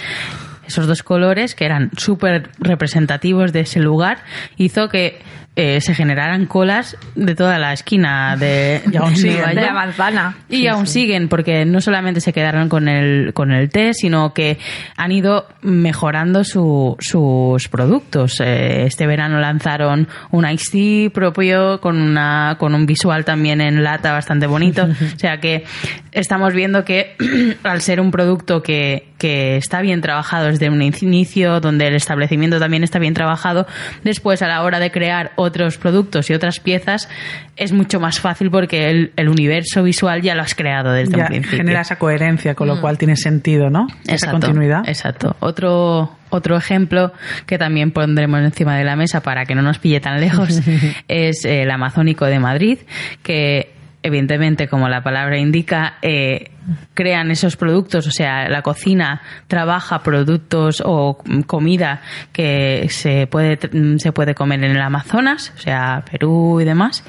Esos 0.68 0.86
dos 0.88 1.02
colores 1.04 1.56
que 1.56 1.66
eran 1.66 1.90
súper 1.98 2.50
representativos 2.60 3.54
de 3.54 3.62
ese 3.62 3.80
lugar 3.80 4.20
hizo 4.58 4.90
que 4.90 5.20
eh, 5.60 5.82
se 5.82 5.96
generaran 5.96 6.46
colas 6.46 6.96
de 7.16 7.34
toda 7.34 7.58
la 7.58 7.74
esquina 7.74 8.36
de, 8.38 8.80
Y 8.92 8.96
aún 8.98 9.10
de 9.16 9.20
siguen, 9.20 9.56
De 9.56 9.62
la 9.62 9.74
manzana. 9.74 10.38
Y 10.50 10.68
aún 10.68 10.86
siguen, 10.86 11.30
porque 11.30 11.66
no 11.66 11.82
solamente 11.82 12.22
se 12.22 12.32
quedaron 12.32 12.70
con 12.70 12.88
el, 12.88 13.34
con 13.34 13.52
el 13.52 13.68
té, 13.72 13.96
sino 13.96 14.36
que 14.36 14.60
han 14.98 15.12
ido 15.12 15.48
mejorando 15.64 16.44
su- 16.44 16.96
sus 17.00 17.70
productos. 17.70 18.40
Eh, 18.40 18.86
este 18.86 19.08
verano 19.08 19.40
lanzaron 19.40 20.08
un 20.30 20.48
Ice 20.48 20.70
Tea 20.72 21.10
propio 21.10 21.82
con, 21.82 22.00
una, 22.00 22.58
con 22.60 22.76
un 22.76 22.86
visual 22.86 23.26
también 23.26 23.60
en 23.60 23.84
lata 23.84 24.12
bastante 24.12 24.46
bonito. 24.46 24.84
o 25.16 25.18
sea 25.20 25.40
que 25.40 25.64
estamos 26.12 26.54
viendo 26.54 26.86
que 26.86 27.16
al 27.64 27.82
ser 27.82 28.00
un 28.00 28.12
producto 28.12 28.62
que, 28.62 29.08
que 29.18 29.58
está 29.58 29.82
bien 29.82 30.02
trabajado 30.02 30.50
desde 30.60 30.70
un 30.70 30.82
inicio, 30.82 31.60
donde 31.60 31.88
el 31.88 31.96
establecimiento 31.96 32.60
también 32.60 32.84
está 32.84 33.00
bien 33.00 33.14
trabajado, 33.14 33.68
después 34.04 34.42
a 34.42 34.48
la 34.48 34.64
hora 34.64 34.80
de 34.80 34.92
crear 34.92 35.32
otros 35.36 35.78
productos 35.78 36.30
y 36.30 36.34
otras 36.34 36.60
piezas 36.60 37.10
es 37.56 37.72
mucho 37.72 38.00
más 38.00 38.20
fácil 38.20 38.52
porque 38.52 38.90
el, 38.90 39.12
el 39.16 39.30
universo 39.30 39.84
visual 39.84 40.22
ya 40.22 40.36
lo 40.36 40.42
has 40.42 40.54
creado 40.56 40.92
desde 40.92 41.18
Ya 41.18 41.24
un 41.24 41.28
principio. 41.28 41.58
genera 41.58 41.82
esa 41.82 41.98
coherencia, 41.98 42.56
con 42.56 42.68
lo 42.68 42.80
cual 42.82 42.98
tiene 42.98 43.16
sentido, 43.16 43.70
¿no? 43.70 43.88
Esa 44.08 44.32
continuidad. 44.32 44.88
Exacto. 44.88 45.36
Otro, 45.40 46.12
otro 46.30 46.56
ejemplo 46.58 47.14
que 47.46 47.58
también 47.58 47.92
pondremos 47.92 48.42
encima 48.42 48.78
de 48.78 48.84
la 48.84 48.96
mesa 48.96 49.22
para 49.22 49.46
que 49.46 49.56
no 49.56 49.62
nos 49.62 49.80
pille 49.80 50.00
tan 50.00 50.20
lejos 50.22 50.60
es 51.08 51.46
eh, 51.46 51.64
el 51.64 51.72
Amazónico 51.72 52.26
de 52.26 52.40
Madrid, 52.40 52.80
que 53.24 53.72
evidentemente, 54.04 54.68
como 54.68 54.88
la 54.90 55.02
palabra 55.04 55.38
indica, 55.38 55.96
eh, 56.02 56.52
crean 56.94 57.32
esos 57.32 57.56
productos, 57.56 58.08
o 58.08 58.12
sea, 58.12 58.50
la 58.50 58.62
cocina 58.62 59.22
trabaja 59.48 60.04
productos 60.04 60.82
o 60.86 61.18
comida 61.46 62.02
que 62.32 62.88
se 62.90 63.28
puede, 63.28 63.60
se 64.00 64.12
puede 64.12 64.36
comer 64.36 64.64
en 64.64 64.72
el 64.72 64.82
Amazonas, 64.82 65.54
o 65.56 65.60
sea, 65.60 66.04
Perú 66.10 66.60
y 66.62 66.66
demás, 66.66 67.04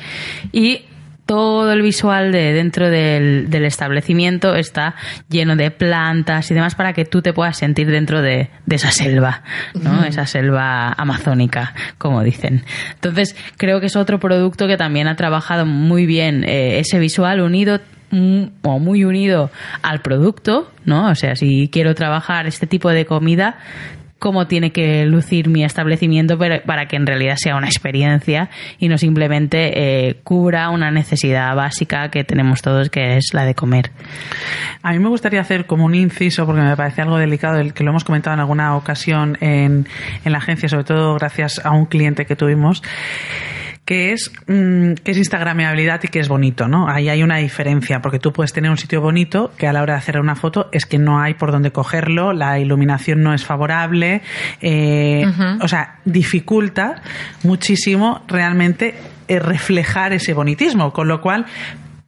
y 0.52 0.87
todo 1.28 1.70
el 1.75 1.82
visual 1.82 2.32
de 2.32 2.54
dentro 2.54 2.88
del, 2.88 3.50
del 3.50 3.66
establecimiento 3.66 4.56
está 4.56 4.94
lleno 5.28 5.56
de 5.56 5.70
plantas 5.70 6.50
y 6.50 6.54
demás 6.54 6.75
para 6.75 6.94
que 6.94 7.04
tú 7.04 7.20
te 7.20 7.35
puedas 7.35 7.58
sentir 7.58 7.90
dentro 7.90 8.23
de, 8.23 8.49
de 8.64 8.76
esa 8.76 8.90
selva, 8.90 9.42
¿no? 9.75 10.04
Esa 10.04 10.25
selva 10.25 10.90
amazónica, 10.90 11.75
como 11.99 12.23
dicen. 12.23 12.64
Entonces, 12.94 13.37
creo 13.58 13.78
que 13.78 13.87
es 13.87 13.97
otro 13.97 14.18
producto 14.18 14.66
que 14.66 14.78
también 14.78 15.06
ha 15.06 15.16
trabajado 15.16 15.66
muy 15.66 16.06
bien 16.06 16.44
eh, 16.44 16.78
ese 16.78 16.99
visual 16.99 17.42
unido 17.42 17.78
mm, 18.11 18.44
o 18.62 18.78
muy 18.78 19.04
unido 19.04 19.50
al 19.82 20.00
producto, 20.00 20.73
¿no? 20.87 21.11
O 21.11 21.14
sea, 21.14 21.37
si 21.37 21.68
quiero 21.70 21.94
trabajar 21.94 22.47
este 22.47 22.66
tipo 22.66 22.88
de 22.88 23.04
comida, 23.04 23.58
cómo 24.18 24.46
tiene 24.46 24.72
que 24.72 25.04
lucir 25.06 25.48
mi 25.48 25.64
establecimiento 25.64 26.38
para, 26.38 26.87
que 26.87 26.96
en 26.96 27.06
realidad 27.06 27.37
sea 27.37 27.56
una 27.56 27.66
experiencia 27.68 28.50
y 28.78 28.88
no 28.88 28.98
simplemente 28.98 30.08
eh, 30.08 30.16
cubra 30.25 30.70
una 30.70 30.90
necesidad 30.90 31.54
básica 31.54 32.10
que 32.10 32.25
tenemos 32.25 32.62
todos, 32.62 32.90
que 32.90 33.16
es 33.16 33.30
la 33.32 33.44
de 33.44 33.54
comer. 33.54 33.90
A 34.82 34.92
mí 34.92 34.98
me 34.98 35.08
gustaría 35.08 35.40
hacer 35.40 35.66
como 35.66 35.84
un 35.84 35.94
inciso, 35.94 36.46
porque 36.46 36.62
me 36.62 36.76
parece 36.76 37.02
algo 37.02 37.18
delicado, 37.18 37.58
el 37.58 37.75
que 37.75 37.84
lo 37.84 37.90
hemos 37.90 38.04
comentado 38.04 38.34
en 38.34 38.40
alguna 38.40 38.76
ocasión 38.76 39.38
en, 39.40 39.87
en 40.25 40.32
la 40.32 40.38
agencia, 40.38 40.68
sobre 40.68 40.84
todo 40.84 41.14
gracias 41.14 41.60
a 41.64 41.70
un 41.70 41.87
cliente 41.87 42.26
que 42.26 42.37
tuvimos 42.37 42.82
que 43.88 44.12
es 44.12 44.30
mm, 44.47 44.92
que 45.02 45.12
es 45.12 45.16
y 45.18 46.09
que 46.09 46.21
es 46.21 46.28
bonito, 46.28 46.68
¿no? 46.68 46.90
Ahí 46.90 47.09
hay 47.09 47.23
una 47.23 47.38
diferencia, 47.38 48.02
porque 48.02 48.18
tú 48.18 48.35
puedes 48.35 48.52
tener 48.52 48.71
un 48.71 48.76
sitio 48.76 49.00
bonito 49.00 49.50
que 49.57 49.66
a 49.66 49.73
la 49.73 49.80
hora 49.80 49.95
de 49.95 50.00
hacer 50.00 50.21
una 50.21 50.37
foto 50.37 50.68
es 50.73 50.85
que 50.85 50.99
no 50.99 51.23
hay 51.23 51.33
por 51.33 51.52
dónde 51.52 51.71
cogerlo, 51.73 52.35
la 52.35 52.59
iluminación 52.59 53.23
no 53.23 53.33
es 53.33 53.47
favorable, 53.47 54.21
eh, 54.61 55.25
o 55.62 55.68
sea, 55.68 56.00
dificulta 56.04 57.00
muchísimo 57.45 58.25
realmente 58.28 58.95
eh, 59.26 59.38
reflejar 59.38 60.12
ese 60.12 60.35
bonitismo, 60.35 60.92
con 60.92 61.09
lo 61.09 61.23
cual 61.23 61.47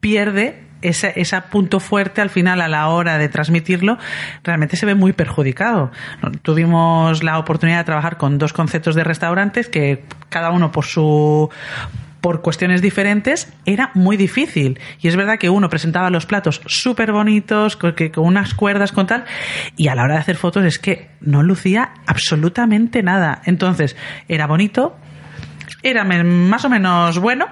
pierde 0.00 0.69
ese, 0.82 1.42
punto 1.50 1.80
fuerte 1.80 2.20
al 2.20 2.30
final 2.30 2.60
a 2.60 2.68
la 2.68 2.88
hora 2.88 3.18
de 3.18 3.28
transmitirlo 3.28 3.98
realmente 4.44 4.76
se 4.76 4.86
ve 4.86 4.94
muy 4.94 5.12
perjudicado. 5.12 5.90
Tuvimos 6.42 7.22
la 7.22 7.38
oportunidad 7.38 7.78
de 7.78 7.84
trabajar 7.84 8.16
con 8.16 8.38
dos 8.38 8.52
conceptos 8.52 8.94
de 8.94 9.04
restaurantes 9.04 9.68
que 9.68 10.04
cada 10.28 10.50
uno 10.50 10.72
por 10.72 10.84
su 10.84 11.50
por 12.20 12.42
cuestiones 12.42 12.82
diferentes 12.82 13.52
era 13.64 13.90
muy 13.94 14.16
difícil. 14.16 14.78
Y 15.00 15.08
es 15.08 15.16
verdad 15.16 15.38
que 15.38 15.48
uno 15.50 15.68
presentaba 15.68 16.10
los 16.10 16.26
platos 16.26 16.60
súper 16.66 17.12
bonitos, 17.12 17.76
con, 17.76 17.94
unas 18.16 18.54
cuerdas, 18.54 18.92
con 18.92 19.06
tal, 19.06 19.24
y 19.76 19.88
a 19.88 19.94
la 19.94 20.04
hora 20.04 20.14
de 20.14 20.20
hacer 20.20 20.36
fotos 20.36 20.64
es 20.64 20.78
que 20.78 21.10
no 21.20 21.42
lucía 21.42 21.94
absolutamente 22.06 23.02
nada. 23.02 23.40
Entonces, 23.46 23.96
era 24.28 24.46
bonito, 24.46 24.96
era 25.82 26.04
más 26.04 26.64
o 26.64 26.68
menos 26.68 27.18
bueno, 27.18 27.46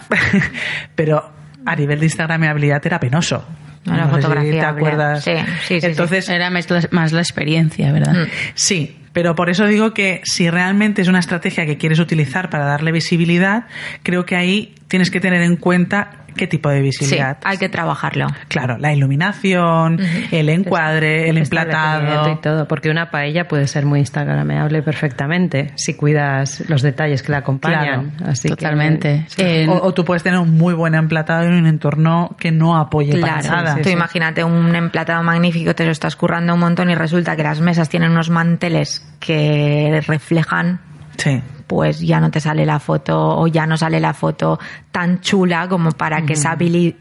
pero 0.95 1.38
a 1.69 1.77
nivel 1.77 2.01
de 2.01 2.07
instagramabilidad 2.07 2.85
era 2.87 2.99
penoso. 2.99 3.45
No 3.85 4.21
sé 4.21 4.41
si 4.43 4.51
te 4.51 4.61
acuerdas. 4.61 5.25
Sí, 5.25 5.33
sí, 5.67 5.81
sí, 5.81 5.87
Entonces, 5.87 6.29
Era 6.29 6.51
más 6.51 6.69
la, 6.71 6.83
más 6.91 7.13
la 7.13 7.21
experiencia, 7.21 7.93
¿verdad? 7.93 8.27
Sí, 8.55 8.97
pero 9.13 9.35
por 9.35 9.51
eso 9.51 9.67
digo 9.67 9.95
que 9.95 10.21
si 10.25 10.51
realmente 10.51 11.03
es 11.03 11.09
una 11.09 11.19
estrategia 11.19 11.67
que 11.67 11.77
quieres 11.77 11.99
utilizar 11.99 12.51
para 12.51 12.65
darle 12.65 12.93
visibilidad, 12.93 13.67
creo 14.03 14.25
que 14.25 14.37
ahí 14.37 14.75
tienes 14.89 15.11
que 15.11 15.21
tener 15.21 15.43
en 15.43 15.57
cuenta 15.57 16.25
qué 16.38 16.47
tipo 16.47 16.71
de 16.71 16.78
Sí, 16.78 16.83
visibilidad. 16.85 17.37
hay 17.45 17.59
que 17.59 17.68
trabajarlo. 17.68 18.28
Claro, 18.49 18.78
la 18.78 18.95
iluminación, 18.95 20.00
el 20.33 20.49
encuadre, 20.49 21.28
el 21.28 21.37
emplatado. 21.37 22.33
y 22.33 22.37
todo, 22.40 22.66
porque 22.66 22.88
una 22.90 23.11
paella 23.11 23.47
puede 23.49 23.66
ser 23.66 23.85
muy 23.85 23.99
instagrameable 24.00 24.83
perfectamente 24.83 25.73
si 25.75 25.95
cuidas 25.95 26.64
los 26.68 26.80
detalles 26.80 27.23
que 27.23 27.33
la 27.33 27.38
acompañan. 27.38 28.12
Así 28.25 28.49
que- 28.49 28.57
Totalmente. 28.57 29.25
sí. 29.28 29.42
En- 29.42 29.68
O, 29.68 29.83
o 29.83 29.92
tú 29.92 30.04
puedes 30.04 30.23
tener 30.23 30.38
un 30.38 30.57
muy 30.57 30.73
buen 30.73 30.95
emplatado 30.95 31.42
en 31.45 31.52
un 31.52 31.66
entorno 31.66 32.35
que 32.38 32.50
no 32.52 32.76
apoye 32.78 33.18
para 33.21 33.40
Claro, 33.40 33.62
nada. 33.64 33.83
tú 33.83 33.88
imagínate 33.90 34.45
un 34.45 34.75
emplatado 34.75 35.23
magnífico, 35.23 35.75
te 35.75 35.85
lo 35.85 35.90
estás 35.90 36.16
currando 36.16 36.54
un 36.54 36.61
montón 36.61 36.88
y 36.90 36.95
resulta 36.95 37.37
que 37.37 37.42
las 37.42 37.61
mesas 37.61 37.88
tienen 37.88 38.12
unos 38.12 38.30
manteles 38.30 39.04
que 39.21 40.00
reflejan 40.07 40.80
Sí. 41.16 41.42
Pues 41.69 42.01
ya 42.01 42.19
no 42.19 42.31
te 42.33 42.41
sale 42.41 42.67
la 42.67 42.81
foto 42.81 43.39
o 43.39 43.47
ya 43.47 43.67
no 43.67 43.77
sale 43.77 44.01
la 44.01 44.15
foto 44.15 44.59
tan 44.91 45.21
chula 45.21 45.69
como 45.69 45.93
para 45.93 46.23
que 46.23 46.33
esa 46.33 46.57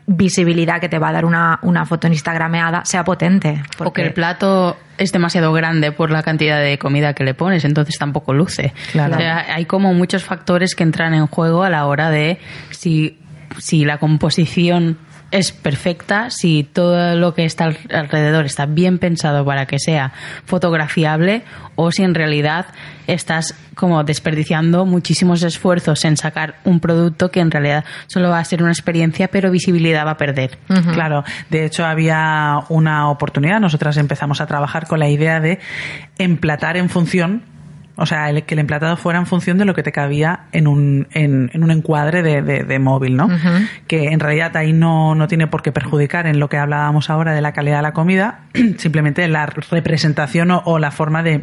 visibilidad 0.06 0.80
que 0.80 0.90
te 0.90 1.00
va 1.00 1.10
a 1.10 1.14
dar 1.14 1.26
una, 1.26 1.58
una 1.64 1.86
foto 1.86 2.08
instagrameada 2.08 2.86
sea 2.86 3.04
potente. 3.04 3.50
O 3.50 3.54
que 3.72 3.78
Porque- 3.78 4.02
el 4.04 4.14
plato 4.14 4.78
es 4.98 5.12
demasiado 5.12 5.54
grande 5.54 5.92
por 5.92 6.12
la 6.12 6.22
cantidad 6.22 6.60
de 6.60 6.78
comida 6.78 7.14
que 7.14 7.24
le 7.24 7.34
pones, 7.34 7.64
entonces 7.66 7.98
tampoco 7.98 8.34
luce. 8.34 8.74
Claro. 8.92 9.16
O 9.16 9.18
sea, 9.18 9.46
hay 9.56 9.66
como 9.66 9.94
muchos 9.94 10.24
factores 10.24 10.76
que 10.76 10.84
entran 10.84 11.14
en 11.14 11.28
juego 11.28 11.64
a 11.64 11.70
la 11.70 11.86
hora 11.86 12.10
de 12.10 12.40
si, 12.72 13.18
si 13.58 13.86
la 13.86 13.98
composición 14.00 14.98
es 15.32 15.52
perfecta, 15.52 16.30
si 16.30 16.64
todo 16.64 17.16
lo 17.16 17.34
que 17.34 17.46
está 17.46 17.66
al- 17.66 17.78
alrededor 17.94 18.46
está 18.46 18.66
bien 18.66 18.98
pensado 18.98 19.44
para 19.46 19.66
que 19.66 19.78
sea 19.80 20.14
fotografiable 20.46 21.44
o 21.76 21.92
si 21.92 22.04
en 22.04 22.16
realidad 22.16 22.68
estás 23.08 23.56
como 23.76 24.04
desperdiciando 24.04 24.86
muchísimos 24.86 25.44
esfuerzos 25.44 26.04
en 26.06 26.18
sacar 26.18 26.56
un 26.66 26.80
producto 26.80 27.30
que 27.30 27.40
en 27.42 27.52
realidad 27.52 27.86
solo 28.08 28.30
va 28.30 28.40
a 28.40 28.44
ser 28.46 28.64
una 28.64 28.72
experiencia 28.72 29.28
pero 29.28 29.52
visibilidad 29.52 30.06
va 30.06 30.12
a 30.12 30.18
perder. 30.18 30.58
Claro, 30.94 31.24
de 31.50 31.66
hecho 31.66 31.86
había 31.86 32.56
una 32.70 33.10
oportunidad, 33.10 33.60
nosotras 33.60 33.98
empezamos 33.98 34.42
a 34.42 34.48
trabajar 34.48 34.88
con 34.88 35.00
la 35.00 35.10
idea 35.10 35.40
de 35.40 35.60
emplatar 36.18 36.78
en 36.78 36.90
función, 36.90 37.44
o 37.98 38.06
sea, 38.06 38.30
el- 38.30 38.44
que 38.44 38.56
el 38.56 38.60
emplatado 38.60 38.96
fuera 38.96 39.20
en 39.20 39.25
función 39.25 39.58
de 39.58 39.66
lo 39.66 39.74
que 39.74 39.84
te 39.84 39.92
cabía 39.92 40.42
en 40.54 40.68
un, 40.68 41.08
en, 41.12 41.50
en 41.54 41.63
un 41.63 41.72
encuadre 41.72 42.22
de, 42.24 42.42
de- 42.42 42.63
de 42.63 42.80
móvil, 42.80 43.18
¿no? 43.18 43.27
Que 43.88 44.06
en 44.10 44.20
realidad 44.20 44.56
ahí 44.56 44.72
no, 44.72 45.16
no 45.16 45.27
tiene 45.27 45.48
por 45.48 45.62
qué 45.62 45.72
perjudicar 45.72 46.27
en 46.27 46.39
lo 46.39 46.48
que 46.50 46.58
hablábamos 46.58 47.10
ahora 47.10 47.34
de 47.34 47.42
la 47.42 47.51
calidad 47.54 47.77
de 47.77 47.82
la 47.84 47.94
comida, 47.94 48.42
simplemente 48.77 49.27
la 49.27 49.46
representación 49.48 50.51
o, 50.51 50.62
o 50.66 50.80
la 50.80 50.92
forma 50.92 51.24
de 51.24 51.42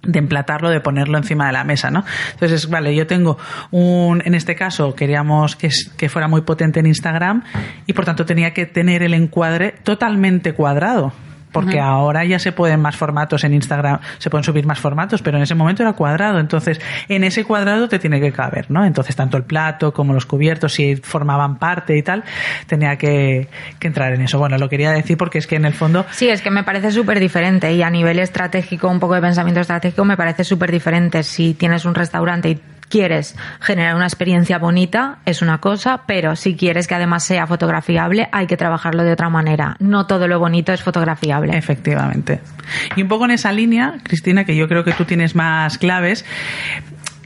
de 0.00 0.20
emplatarlo, 0.20 0.70
de 0.70 0.80
ponerlo 0.80 1.18
encima 1.18 1.48
de 1.48 1.52
la 1.52 1.64
mesa, 1.64 1.90
¿no? 1.90 2.04
Entonces, 2.32 2.70
vale, 2.70 2.94
yo 2.94 3.06
tengo 3.06 3.36
un, 3.72 4.22
en 4.24 4.34
este 4.34 4.54
caso 4.54 4.94
queríamos 4.94 5.56
que, 5.56 5.66
es- 5.66 5.92
que 5.98 6.08
fuera 6.08 6.28
muy 6.28 6.42
potente 6.42 6.78
en 6.80 6.86
Instagram 6.86 7.42
y 7.84 7.92
por 7.92 8.04
tanto 8.06 8.24
tenía 8.24 8.54
que 8.54 8.64
tener 8.64 9.02
el 9.02 9.12
encuadre 9.12 9.74
totalmente 9.82 10.54
cuadrado. 10.54 11.12
Porque 11.52 11.80
ahora 11.80 12.24
ya 12.24 12.38
se 12.38 12.52
pueden 12.52 12.80
más 12.80 12.96
formatos 12.96 13.44
en 13.44 13.54
Instagram, 13.54 14.00
se 14.18 14.30
pueden 14.30 14.44
subir 14.44 14.66
más 14.66 14.78
formatos, 14.78 15.22
pero 15.22 15.36
en 15.36 15.42
ese 15.42 15.54
momento 15.54 15.82
era 15.82 15.92
cuadrado. 15.92 16.38
Entonces, 16.38 16.80
en 17.08 17.24
ese 17.24 17.44
cuadrado 17.44 17.88
te 17.88 17.98
tiene 17.98 18.20
que 18.20 18.32
caber, 18.32 18.70
¿no? 18.70 18.84
Entonces, 18.84 19.16
tanto 19.16 19.36
el 19.36 19.44
plato 19.44 19.92
como 19.92 20.12
los 20.12 20.26
cubiertos, 20.26 20.74
si 20.74 20.96
formaban 20.96 21.58
parte 21.58 21.96
y 21.96 22.02
tal, 22.02 22.24
tenía 22.66 22.96
que, 22.96 23.48
que 23.78 23.86
entrar 23.86 24.12
en 24.12 24.22
eso. 24.22 24.38
Bueno, 24.38 24.58
lo 24.58 24.68
quería 24.68 24.90
decir 24.92 25.16
porque 25.16 25.38
es 25.38 25.46
que 25.46 25.56
en 25.56 25.64
el 25.64 25.72
fondo 25.72 26.04
Sí, 26.10 26.28
es 26.28 26.42
que 26.42 26.50
me 26.50 26.64
parece 26.64 26.90
súper 26.90 27.20
diferente 27.20 27.72
y 27.72 27.82
a 27.82 27.90
nivel 27.90 28.18
estratégico, 28.18 28.88
un 28.88 29.00
poco 29.00 29.14
de 29.14 29.20
pensamiento 29.20 29.60
estratégico, 29.60 30.04
me 30.04 30.16
parece 30.16 30.44
súper 30.44 30.70
diferente. 30.70 31.22
Si 31.22 31.54
tienes 31.54 31.84
un 31.84 31.94
restaurante 31.94 32.50
y 32.50 32.60
quieres 32.88 33.36
generar 33.60 33.94
una 33.94 34.06
experiencia 34.06 34.58
bonita, 34.58 35.18
es 35.24 35.42
una 35.42 35.58
cosa, 35.58 36.02
pero 36.06 36.36
si 36.36 36.56
quieres 36.56 36.86
que 36.86 36.94
además 36.94 37.24
sea 37.24 37.46
fotografiable, 37.46 38.28
hay 38.32 38.46
que 38.46 38.56
trabajarlo 38.56 39.04
de 39.04 39.12
otra 39.12 39.28
manera. 39.28 39.76
No 39.78 40.06
todo 40.06 40.28
lo 40.28 40.38
bonito 40.38 40.72
es 40.72 40.82
fotografiable. 40.82 41.56
Efectivamente. 41.56 42.40
Y 42.96 43.02
un 43.02 43.08
poco 43.08 43.24
en 43.24 43.32
esa 43.32 43.52
línea, 43.52 43.98
Cristina, 44.02 44.44
que 44.44 44.56
yo 44.56 44.68
creo 44.68 44.84
que 44.84 44.92
tú 44.92 45.04
tienes 45.04 45.34
más 45.34 45.78
claves, 45.78 46.24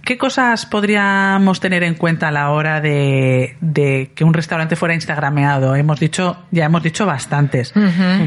¿qué 0.05 0.19
cosas 0.19 0.67
podríamos 0.67 1.61
tener 1.61 1.83
en 1.83 1.95
cuenta 1.95 2.29
a 2.29 2.31
la 2.31 2.51
hora 2.51 2.81
de, 2.81 3.57
de 3.61 4.11
que 4.15 4.25
un 4.25 4.35
restaurante 4.35 4.77
fuera 4.77 4.95
instagrameado? 4.95 5.75
Hemos 5.77 6.01
dicho, 6.01 6.37
ya 6.51 6.65
hemos 6.65 6.83
dicho 6.83 7.07
bastantes. 7.07 7.73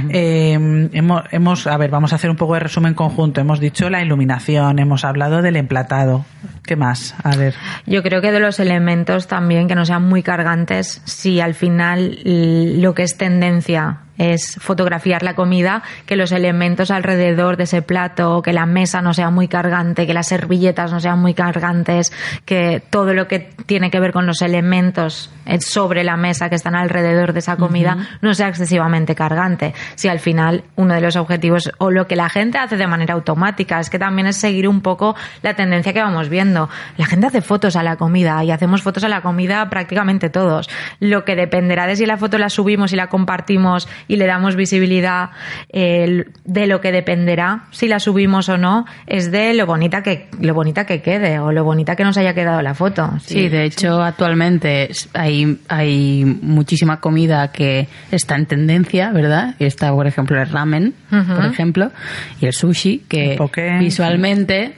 Eh, 0.10 0.54
hemos, 0.94 1.24
hemos, 1.32 1.68
a 1.68 1.78
ver, 1.78 1.90
vamos 1.90 2.14
a 2.14 2.16
hacer 2.16 2.30
un 2.30 2.38
poco 2.38 2.54
de 2.54 2.62
resumen 2.62 2.94
conjunto. 2.94 3.42
Hemos 3.42 3.60
dicho 3.60 3.90
la 3.90 4.02
iluminación, 4.02 4.80
hemos 4.80 5.04
hablado 5.04 5.42
del 5.42 5.56
emplatado. 5.58 6.26
¿Qué 6.64 6.76
más? 6.76 7.16
A 7.24 7.36
ver. 7.36 7.54
Yo 7.86 8.02
creo 8.02 8.22
que 8.22 8.32
de 8.32 8.40
los 8.40 8.60
elementos 8.60 9.28
también 9.28 9.68
que 9.68 9.76
no 9.76 9.86
sean 9.86 10.04
muy 10.04 10.24
cargantes, 10.24 11.02
si 11.06 11.40
al 11.40 11.54
final 11.54 12.18
lo 12.24 12.96
que 12.96 13.04
es 13.04 13.18
tendencia 13.18 14.00
es 14.18 14.58
fotografiar 14.60 15.24
la 15.24 15.36
comida, 15.36 15.84
que 16.06 16.16
los 16.16 16.32
elementos 16.32 16.92
alrededor 16.92 17.58
de 17.58 17.64
ese 17.64 17.82
plato, 17.82 18.42
que 18.42 18.54
la 18.54 18.66
mesa 18.66 19.02
no 19.02 19.14
sea 19.14 19.30
muy 19.30 19.48
cargante, 19.48 20.08
que 20.08 20.14
las 20.14 20.28
servilletas 20.28 20.92
no 20.92 21.00
sean 21.00 21.20
muy 21.20 21.34
cargantes, 21.34 22.12
que 22.46 22.82
todo 22.90 23.14
lo 23.14 23.28
que 23.28 23.40
tiene 23.66 23.92
que 23.92 24.00
ver 24.00 24.12
con 24.12 24.26
los 24.26 24.42
elementos 24.42 25.32
eh, 25.46 25.60
sobre 25.62 26.04
la 26.04 26.18
mesa 26.18 26.50
que 26.50 26.56
están 26.56 26.76
alrededor 26.76 27.34
de 27.34 27.40
esa 27.40 27.58
comida 27.58 27.98
no 28.22 28.34
sea 28.34 28.48
excesivamente 28.48 29.16
cargante. 29.16 29.74
Si 29.96 30.08
al 30.08 30.20
final 30.20 30.64
uno 30.76 30.94
de 30.94 31.02
los 31.02 31.16
objetivos 31.16 31.72
o 31.78 31.92
lo 31.92 32.08
que 32.08 32.16
la 32.16 32.30
gente 32.30 32.58
hace 32.58 32.78
de 32.78 32.88
manera 32.88 33.14
automática 33.14 33.80
es 33.80 33.90
que 33.90 34.00
también 34.00 34.28
es 34.28 34.38
seguir 34.38 34.68
un 34.68 34.82
poco 34.82 35.16
la 35.42 35.54
tendencia 35.54 35.94
que 35.94 36.02
vamos 36.02 36.30
viendo. 36.30 36.70
La 36.98 37.06
gente 37.06 37.28
hace 37.28 37.42
fotos 37.42 37.76
a 37.76 37.84
la 37.84 37.96
comida 37.96 38.44
y 38.44 38.52
hacemos 38.52 38.82
fotos 38.82 39.04
a 39.04 39.10
la 39.10 39.22
comida 39.22 39.70
prácticamente 39.70 40.30
todos. 40.30 40.70
Lo 41.00 41.26
que 41.26 41.36
dependerá 41.36 41.88
de 41.88 41.96
si 41.96 42.06
la 42.06 42.18
foto 42.18 42.38
la 42.38 42.50
subimos 42.50 42.94
y 42.94 42.96
la 42.96 43.08
compartimos 43.08 43.88
y 44.08 44.16
le 44.18 44.26
damos 44.26 44.56
visibilidad, 44.56 45.30
eh, 45.70 46.26
de 46.46 46.68
lo 46.68 46.82
que 46.82 46.92
dependerá 46.92 47.64
si 47.72 47.88
la 47.88 48.00
subimos 48.00 48.50
o 48.50 48.58
no, 48.58 48.86
es 49.08 49.32
de 49.32 49.54
lo 49.54 49.66
bonita 49.66 50.04
que 50.04 50.28
lo 50.40 50.54
bonita 50.54 50.86
que 50.86 51.02
quede 51.02 51.40
o 51.40 51.52
lo 51.52 51.64
bonita 51.64 51.96
que 51.96 52.04
nos 52.04 52.18
haya 52.18 52.34
quedado 52.34 52.62
la 52.62 52.74
foto. 52.74 53.12
Sí, 53.24 53.50
de 53.50 53.66
hecho, 53.66 54.02
actualmente 54.02 54.90
hay, 55.14 55.60
hay 55.68 56.26
muchísima 56.42 57.00
comida 57.00 57.52
que 57.52 57.88
está 58.12 58.36
en 58.36 58.46
tendencia, 58.46 59.12
¿verdad? 59.12 59.56
Y 59.60 59.66
Está, 59.66 59.92
por 59.92 60.08
ejemplo, 60.08 60.40
el 60.42 60.50
ramen, 60.50 60.94
por 61.10 61.46
ejemplo, 61.46 61.92
y 62.40 62.46
el 62.46 62.54
sushi, 62.54 63.00
que 63.10 63.32
El 63.32 63.38
poké. 63.38 63.78
visualmente 63.80 64.74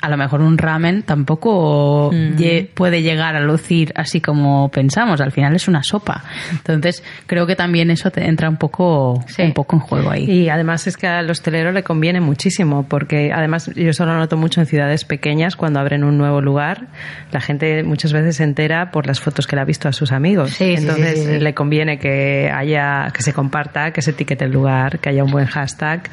a 0.00 0.08
lo 0.08 0.16
mejor 0.16 0.40
un 0.40 0.56
ramen 0.58 1.02
tampoco 1.02 2.10
lle- 2.12 2.68
puede 2.72 3.02
llegar 3.02 3.36
a 3.36 3.40
lucir 3.40 3.92
así 3.96 4.20
como 4.20 4.70
pensamos. 4.70 5.20
Al 5.20 5.32
final 5.32 5.54
es 5.54 5.68
una 5.68 5.82
sopa. 5.82 6.24
Entonces, 6.50 7.02
creo 7.26 7.46
que 7.46 7.56
también 7.56 7.90
eso 7.90 8.10
te 8.10 8.26
entra 8.26 8.48
un 8.48 8.56
poco, 8.56 9.22
Sí. 9.26 9.42
un 9.42 9.52
poco 9.52 9.76
en 9.76 9.80
juego 9.80 10.10
ahí. 10.10 10.24
Y 10.30 10.48
además 10.48 10.86
es 10.86 10.96
que 10.96 11.06
al 11.06 11.28
hostelero 11.30 11.72
le 11.72 11.82
conviene 11.82 12.20
muchísimo, 12.20 12.84
porque 12.88 13.30
además 13.34 13.70
yo 13.74 13.92
solo 13.92 14.16
noto 14.16 14.36
mucho 14.36 14.60
en 14.60 14.66
ciudades 14.66 15.04
pequeñas 15.04 15.56
cuando 15.56 15.80
abren 15.80 16.04
un 16.04 16.16
nuevo 16.18 16.40
lugar, 16.40 16.86
la 17.32 17.40
gente 17.40 17.82
muchas 17.82 18.12
veces 18.12 18.36
se 18.36 18.44
entera 18.44 18.90
por 18.90 19.06
las 19.06 19.20
fotos 19.20 19.46
que 19.46 19.56
le 19.56 19.62
ha 19.62 19.64
visto 19.64 19.88
a 19.88 19.92
sus 19.92 20.12
amigos. 20.12 20.50
Sí, 20.52 20.74
Entonces 20.76 21.24
sí. 21.24 21.38
le 21.38 21.54
conviene 21.54 21.98
que 21.98 22.50
haya, 22.54 23.10
que 23.14 23.22
se 23.22 23.32
comparta, 23.32 23.92
que 23.92 24.02
se 24.02 24.12
etiquete 24.12 24.44
el 24.46 24.52
lugar, 24.52 24.98
que 24.98 25.08
haya 25.10 25.24
un 25.24 25.30
buen 25.30 25.46
hashtag, 25.46 26.08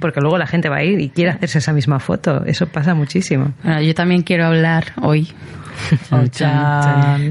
porque 0.00 0.20
luego 0.20 0.38
la 0.38 0.46
gente 0.46 0.68
va 0.68 0.76
a 0.78 0.84
ir 0.84 1.00
y 1.00 1.08
quiere 1.10 1.30
hacerse 1.30 1.58
esa 1.58 1.72
misma 1.72 1.98
foto. 2.00 2.44
Eso 2.46 2.66
pasa 2.66 2.94
muchísimo. 2.94 3.52
Bueno, 3.62 3.80
yo 3.82 3.94
también 3.94 4.22
quiero 4.22 4.46
hablar 4.46 4.92
hoy 5.02 5.28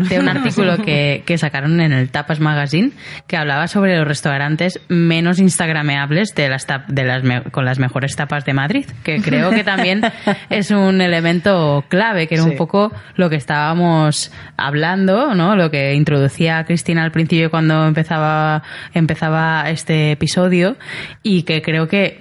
de 0.09 0.19
un 0.19 0.29
artículo 0.29 0.77
que, 0.77 1.23
que 1.25 1.37
sacaron 1.37 1.79
en 1.81 1.91
el 1.91 2.09
Tapas 2.09 2.39
Magazine 2.39 2.91
que 3.27 3.35
hablaba 3.37 3.67
sobre 3.67 3.97
los 3.97 4.07
restaurantes 4.07 4.79
menos 4.87 5.39
instagrameables 5.39 6.33
de 6.35 6.49
las, 6.49 6.67
tap- 6.67 6.87
de 6.87 7.03
las 7.03 7.23
con 7.51 7.65
las 7.65 7.77
mejores 7.79 8.15
tapas 8.15 8.45
de 8.45 8.53
Madrid, 8.53 8.85
que 9.03 9.21
creo 9.21 9.49
que 9.51 9.63
también 9.63 10.01
es 10.49 10.71
un 10.71 11.01
elemento 11.01 11.83
clave, 11.89 12.27
que 12.27 12.35
era 12.35 12.43
un 12.45 12.55
poco 12.55 12.91
lo 13.15 13.29
que 13.29 13.35
estábamos 13.35 14.31
hablando, 14.55 15.33
¿no? 15.35 15.55
Lo 15.55 15.69
que 15.69 15.93
introducía 15.93 16.63
Cristina 16.63 17.03
al 17.03 17.11
principio 17.11 17.49
cuando 17.49 17.85
empezaba, 17.85 18.63
empezaba 18.93 19.69
este 19.69 20.11
episodio 20.11 20.77
y 21.23 21.43
que 21.43 21.61
creo 21.61 21.87
que 21.87 22.19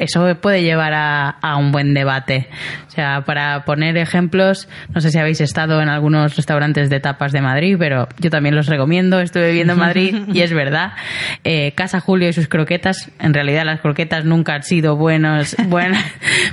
eso 0.00 0.34
puede 0.40 0.62
llevar 0.62 0.94
a, 0.94 1.28
a 1.28 1.56
un 1.56 1.72
buen 1.72 1.94
debate. 1.94 2.48
O 2.88 2.90
sea, 2.90 3.22
para 3.26 3.64
poner 3.64 3.96
ejemplos, 3.98 4.68
no 4.94 5.00
sé 5.00 5.10
si 5.10 5.18
habéis 5.18 5.40
estado 5.40 5.82
en 5.82 5.88
algunos 5.88 6.36
restaurantes 6.36 6.88
de 6.88 7.00
tapas 7.00 7.32
de 7.32 7.42
Madrid, 7.42 7.76
pero 7.78 8.08
yo 8.18 8.30
también 8.30 8.54
los 8.54 8.66
recomiendo. 8.66 9.20
Estuve 9.20 9.48
viviendo 9.48 9.74
en 9.74 9.78
Madrid 9.78 10.16
y 10.32 10.40
es 10.40 10.52
verdad. 10.52 10.92
Eh, 11.44 11.72
Casa 11.72 12.00
Julio 12.00 12.28
y 12.28 12.32
sus 12.32 12.48
croquetas, 12.48 13.10
en 13.18 13.34
realidad 13.34 13.64
las 13.64 13.80
croquetas 13.80 14.24
nunca 14.24 14.54
han 14.54 14.62
sido 14.62 14.96
buenos, 14.96 15.56
buenas, 15.66 16.04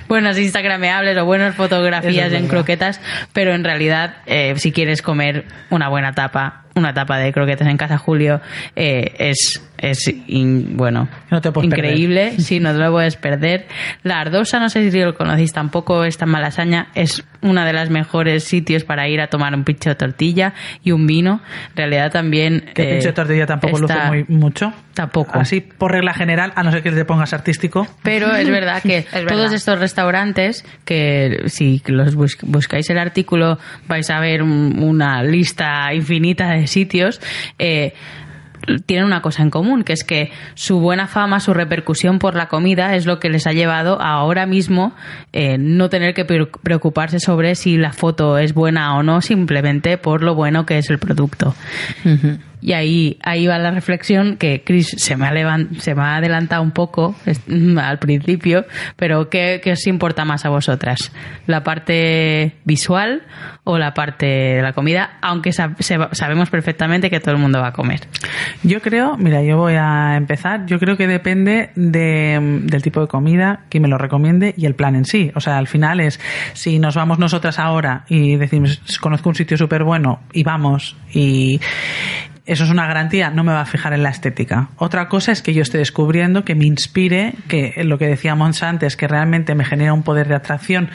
buenas 0.08 0.38
instagrameables 0.38 1.18
o 1.18 1.25
buenas 1.25 1.56
fotografías 1.56 2.13
es 2.27 2.34
en 2.34 2.48
croquetas, 2.48 3.01
pero 3.34 3.53
en 3.53 3.63
realidad, 3.63 4.18
eh, 4.25 4.53
si 4.58 4.72
quieres 4.72 5.01
comer 5.01 5.46
una 5.70 5.89
buena 5.89 6.13
tapa, 6.13 6.63
una 6.75 6.94
tapa 6.94 7.18
de 7.18 7.32
croquetas 7.32 7.68
en 7.68 7.77
Casa 7.77 7.98
Julio, 7.98 8.42
eh, 8.75 9.13
es, 9.20 9.62
es 9.83 10.07
in- 10.27 10.75
bueno, 10.77 11.09
No 11.29 11.41
te 11.41 11.49
increíble, 11.61 12.39
sí, 12.39 12.59
no 12.59 12.71
te 12.71 12.79
lo 12.79 12.91
puedes 12.91 13.17
perder. 13.17 13.67
La 14.03 14.19
Ardosa, 14.21 14.59
no 14.59 14.69
sé 14.69 14.89
si 14.89 14.99
lo 14.99 15.13
conocéis 15.13 15.51
tampoco, 15.53 16.05
esta 16.05 16.25
malasaña 16.25 16.87
es 16.95 17.23
una 17.41 17.65
de 17.65 17.73
las 17.73 17.89
mejores 17.89 18.45
sitios 18.45 18.85
para 18.85 19.07
ir 19.09 19.19
a 19.19 19.27
tomar 19.27 19.53
un 19.53 19.65
pincho 19.65 19.89
de 19.89 19.95
tortilla 19.95 20.53
y 20.83 20.91
un 20.91 21.05
vino. 21.05 21.41
En 21.71 21.75
realidad 21.77 22.11
también... 22.11 22.65
Que 22.73 22.83
eh, 22.83 22.91
pinche 22.93 23.07
de 23.09 23.13
tortilla 23.13 23.45
tampoco 23.45 23.77
está- 23.77 24.09
luce 24.11 24.25
muy 24.25 24.37
mucho. 24.37 24.73
Tampoco. 24.93 25.39
Así, 25.39 25.59
por 25.59 25.91
regla 25.91 26.13
general, 26.13 26.53
a 26.55 26.63
no 26.63 26.71
ser 26.71 26.83
que 26.83 26.91
te 26.91 27.03
pongas 27.03 27.33
artístico. 27.33 27.85
Pero 28.03 28.33
es 28.35 28.47
verdad 28.49 28.81
que 28.83 29.05
verdad. 29.11 29.27
todos 29.27 29.51
estos 29.53 29.79
restaurantes, 29.79 30.63
que 30.85 31.43
si 31.47 31.81
los 31.87 32.15
bus- 32.15 32.37
buscáis 32.43 32.89
el 32.89 32.99
artículo 32.99 33.57
vais 33.87 34.09
a 34.09 34.19
ver 34.21 34.41
un- 34.43 34.79
una 34.81 35.21
lista 35.23 35.93
infinita 35.93 36.51
de 36.51 36.67
sitios, 36.67 37.19
eh, 37.59 37.93
tienen 38.86 39.05
una 39.05 39.22
cosa 39.22 39.43
en 39.43 39.50
común, 39.50 39.84
que 39.84 39.93
es 39.93 40.03
que 40.03 40.32
su 40.53 40.79
buena 40.79 41.08
fama, 41.08 41.39
su 41.39 41.53
repercusión 41.53 42.20
por 42.20 42.36
la 42.36 42.48
comida 42.48 42.96
es 42.96 43.05
lo 43.05 43.20
que 43.20 43.29
les 43.29 43.46
ha 43.48 43.51
llevado 43.51 44.01
ahora 44.01 44.46
mismo 44.46 44.93
eh, 45.32 45.58
no 45.60 45.89
tener 45.89 46.13
que 46.13 46.25
pre- 46.25 46.48
preocuparse 46.63 47.20
sobre 47.20 47.55
si 47.55 47.77
la 47.77 47.91
foto 47.93 48.38
es 48.38 48.53
buena 48.53 48.96
o 48.98 49.03
no, 49.03 49.22
simplemente 49.22 49.98
por 49.98 50.24
lo 50.24 50.36
bueno 50.36 50.65
que 50.65 50.77
es 50.77 50.89
el 50.89 51.00
producto. 51.00 51.55
Y 52.65 52.72
ahí, 52.72 53.17
ahí 53.24 53.46
va 53.46 53.60
la 53.60 53.72
reflexión 53.72 54.38
que 54.38 54.63
Chris 54.65 54.88
se 54.98 55.17
me 55.17 55.27
ha, 55.27 55.58
se 55.79 55.96
me 55.96 56.01
ha 56.01 56.15
adelantado 56.15 56.63
un 56.63 56.72
poco 56.72 57.13
es- 57.25 57.41
al 57.77 58.00
principio, 58.00 58.65
pero 58.96 59.29
¿qué, 59.29 59.60
qué 59.62 59.74
os 59.74 59.86
importa 59.86 60.24
más 60.24 60.46
a 60.46 60.50
vosotras? 60.50 61.12
¿La 61.46 61.62
parte 61.63 62.55
visual 62.63 63.24
o 63.65 63.77
la 63.77 63.93
parte 63.93 64.25
de 64.25 64.62
la 64.62 64.72
comida? 64.72 65.17
Aunque 65.22 65.51
se- 65.51 65.70
sabemos 66.13 66.50
perfectamente 66.50 67.09
que 67.09 67.20
todo 67.20 67.35
el 67.35 67.42
mundo 67.42 67.59
va 67.59 67.68
a 67.68 67.74
comer. 67.74 68.00
Yo 68.64 68.79
creo, 68.81 69.18
mira, 69.18 69.44
yo 69.44 69.57
voy 69.57 69.74
a 69.77 70.16
empezar. 70.16 70.66
Yo 70.66 70.79
creo 70.79 70.96
que 70.96 71.05
depende 71.07 71.72
de, 71.75 72.61
del 72.64 72.81
tipo 72.81 73.01
de 73.01 73.07
comida, 73.07 73.66
que 73.70 73.81
me 73.81 73.90
lo 73.90 73.98
recomiende 73.98 74.53
y 74.55 74.66
el 74.68 74.75
plan 74.75 74.96
en 74.96 75.03
sí. 75.03 75.31
O 75.35 75.42
sea, 75.42 75.57
al 75.57 75.68
final 75.68 76.00
es, 76.00 76.18
si 76.53 76.79
nos 76.79 76.96
vamos 76.96 77.20
nosotras 77.20 77.59
ahora 77.59 78.05
y 78.07 78.37
decimos, 78.37 78.81
conozco 79.01 79.27
un 79.27 79.35
sitio 79.35 79.57
súper 79.57 79.83
bueno 79.83 80.22
y 80.31 80.44
vamos 80.44 80.96
y 81.14 81.59
eso 82.46 82.66
es 82.66 82.70
una 82.70 82.86
garantía, 82.88 83.29
no 83.29 83.44
me 83.44 83.53
va 83.53 83.62
a 83.62 83.66
fijar 83.66 83.94
en 83.94 84.03
la 84.03 84.10
estética. 84.10 84.70
Otra 84.77 85.08
cosa 85.08 85.32
es 85.32 85.42
que 85.42 85.53
yo 85.53 85.62
esté 85.62 85.77
descubriendo, 85.77 86.44
que 86.44 86.56
me 86.56 86.66
inspire, 86.66 87.36
que 87.48 87.84
lo 87.84 87.98
que 87.98 88.08
decíamos 88.08 88.64
antes, 88.64 88.98
que 88.98 89.08
realmente 89.08 89.56
me 89.56 89.64
genera 89.64 89.94
un 89.94 90.03
poder 90.03 90.27
de 90.27 90.36
atracción 90.36 90.90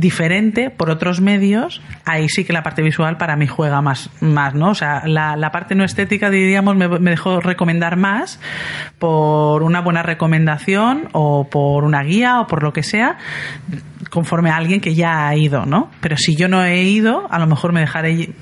diferente 0.00 0.70
por 0.70 0.90
otros 0.90 1.20
medios, 1.20 1.80
ahí 2.04 2.28
sí 2.28 2.44
que 2.44 2.52
la 2.52 2.62
parte 2.62 2.82
visual 2.82 3.16
para 3.18 3.36
mí 3.36 3.46
juega 3.46 3.80
más, 3.82 4.10
más 4.20 4.54
¿no? 4.54 4.70
O 4.70 4.74
sea, 4.74 5.02
la, 5.06 5.36
la 5.36 5.52
parte 5.52 5.74
no 5.74 5.84
estética, 5.84 6.30
diríamos, 6.30 6.74
me, 6.76 6.88
me 6.88 7.10
dejó 7.10 7.40
recomendar 7.40 7.96
más 7.96 8.40
por 8.98 9.62
una 9.62 9.80
buena 9.80 10.02
recomendación 10.02 11.08
o 11.12 11.48
por 11.48 11.84
una 11.84 12.02
guía 12.02 12.40
o 12.40 12.46
por 12.46 12.62
lo 12.62 12.72
que 12.72 12.82
sea, 12.82 13.18
conforme 14.10 14.50
a 14.50 14.56
alguien 14.56 14.80
que 14.80 14.94
ya 14.94 15.28
ha 15.28 15.36
ido, 15.36 15.66
¿no? 15.66 15.90
Pero 16.00 16.16
si 16.16 16.34
yo 16.34 16.48
no 16.48 16.64
he 16.64 16.82
ido, 16.82 17.28
a 17.30 17.38
lo 17.38 17.46
mejor 17.46 17.72
me 17.72 17.80
dejaré 17.80 18.14
lle- 18.16 18.32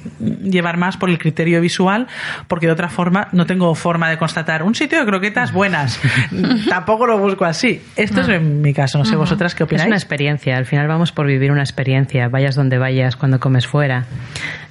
llevar 0.43 0.79
más 0.79 0.97
por 0.97 1.11
el 1.11 1.19
criterio 1.19 1.61
visual, 1.61 2.07
porque 2.47 2.67
de 2.67 2.73
otra 2.73 2.89
forma 2.89 3.29
no 3.33 3.45
tengo 3.45 3.75
forma 3.75 4.09
de 4.09 4.17
constatar 4.17 4.63
un 4.63 4.75
sitio 4.75 5.01
de 5.01 5.05
croquetas 5.07 5.53
buenas. 5.53 6.01
Tampoco 6.69 7.07
lo 7.07 7.19
busco 7.19 7.45
así. 7.45 7.83
Esto 7.97 8.23
es 8.23 8.29
en 8.29 8.63
mi 8.63 8.73
caso, 8.73 8.99
no 8.99 9.05
sé 9.05 9.17
vosotras 9.17 9.55
qué 9.55 9.65
Es 9.65 9.67
opináis. 9.67 9.89
una 9.89 9.97
experiencia, 9.97 10.57
al 10.57 10.65
final 10.65 10.89
vamos 10.89 11.13
por 11.13 11.27
vivir 11.27 11.48
una 11.51 11.63
experiencia, 11.63 12.29
vayas 12.29 12.55
donde 12.55 12.79
vayas, 12.79 13.17
cuando 13.17 13.41
comes 13.41 13.67
fuera. 13.67 14.05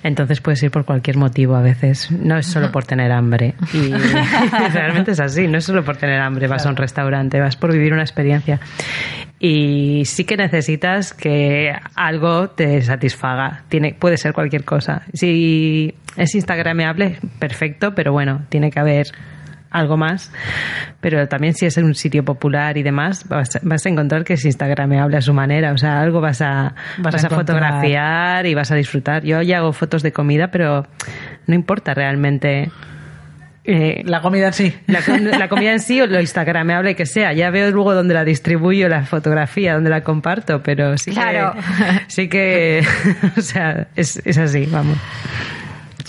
Entonces 0.04 0.42
puedes 0.42 0.62
ir 0.64 0.72
por 0.72 0.86
cualquier 0.86 1.18
motivo 1.18 1.56
a 1.56 1.62
veces, 1.62 2.12
no 2.12 2.38
es 2.38 2.46
solo 2.46 2.72
por 2.72 2.86
tener 2.86 3.12
hambre. 3.12 3.56
Y 3.74 3.92
realmente 4.74 5.12
es 5.12 5.20
así, 5.20 5.48
no 5.48 5.58
es 5.58 5.66
solo 5.66 5.84
por 5.84 5.98
tener 5.98 6.20
hambre, 6.22 6.48
vas 6.48 6.66
a 6.66 6.70
un 6.70 6.76
restaurante, 6.76 7.40
vas 7.40 7.56
por 7.56 7.74
vivir 7.74 7.94
una 7.94 8.04
experiencia. 8.04 8.60
Y 9.40 10.04
sí 10.06 10.24
que 10.24 10.38
necesitas 10.38 11.14
que 11.14 11.72
algo 11.96 12.50
te 12.50 12.82
satisfaga, 12.82 13.64
tiene, 13.70 13.94
puede 13.94 14.18
ser 14.18 14.34
cualquier 14.34 14.64
cosa. 14.64 15.04
Si 15.14 15.94
es 16.16 16.34
instagrameable, 16.34 17.18
perfecto, 17.38 17.94
pero 17.94 18.12
bueno, 18.12 18.46
tiene 18.50 18.72
que 18.72 18.80
haber 18.80 19.08
algo 19.72 19.98
más. 19.98 20.32
Pero 21.02 21.28
también 21.28 21.54
si 21.54 21.66
es 21.66 21.78
en 21.78 21.86
un 21.86 21.96
sitio 21.96 22.24
popular 22.26 22.78
y 22.78 22.84
demás, 22.84 23.28
vas 23.28 23.56
a, 23.56 23.60
vas 23.64 23.86
a 23.86 23.90
encontrar 23.90 24.24
que 24.24 24.34
es 24.34 24.46
instagrameable 24.46 25.18
a 25.18 25.22
su 25.22 25.34
manera. 25.34 25.72
O 25.74 25.78
sea, 25.78 26.00
algo 26.02 26.22
vas 26.22 26.42
a, 26.42 26.74
Vas 27.00 27.14
vas 27.14 27.26
a 27.26 27.30
fotografiar 27.30 28.46
y 28.46 28.54
vas 28.56 28.72
a 28.72 28.76
disfrutar. 28.76 29.24
Yo 29.24 29.42
ya 29.42 29.58
hago 29.58 29.74
fotos 29.74 30.04
de 30.04 30.12
comida, 30.12 30.50
pero 30.52 30.86
no 31.46 31.56
importa 31.56 31.94
realmente. 31.94 32.70
eh, 33.64 34.02
La 34.06 34.22
comida 34.22 34.48
en 34.48 34.54
sí. 34.54 34.74
la, 34.88 35.02
com- 35.02 35.24
la 35.26 35.48
comida 35.50 35.72
en 35.74 35.80
sí 35.82 36.00
o 36.02 36.08
lo 36.08 36.20
instagrameable 36.22 36.96
que 36.96 37.06
sea. 37.06 37.34
Ya 37.34 37.50
veo 37.50 37.70
luego 37.72 37.94
dónde 37.94 38.14
la 38.14 38.24
distribuyo, 38.24 38.88
la 38.90 39.04
fotografía, 39.06 39.74
dónde 39.74 39.90
la 39.90 40.02
comparto, 40.02 40.64
pero 40.64 40.98
sí 40.98 41.12
Claro. 41.12 41.54
que... 41.54 41.62
Sí 42.08 42.30
que... 42.30 42.84
o 43.38 43.42
sea, 43.42 43.88
es, 43.96 44.22
es 44.26 44.38
así, 44.38 44.66
vamos. 44.72 44.98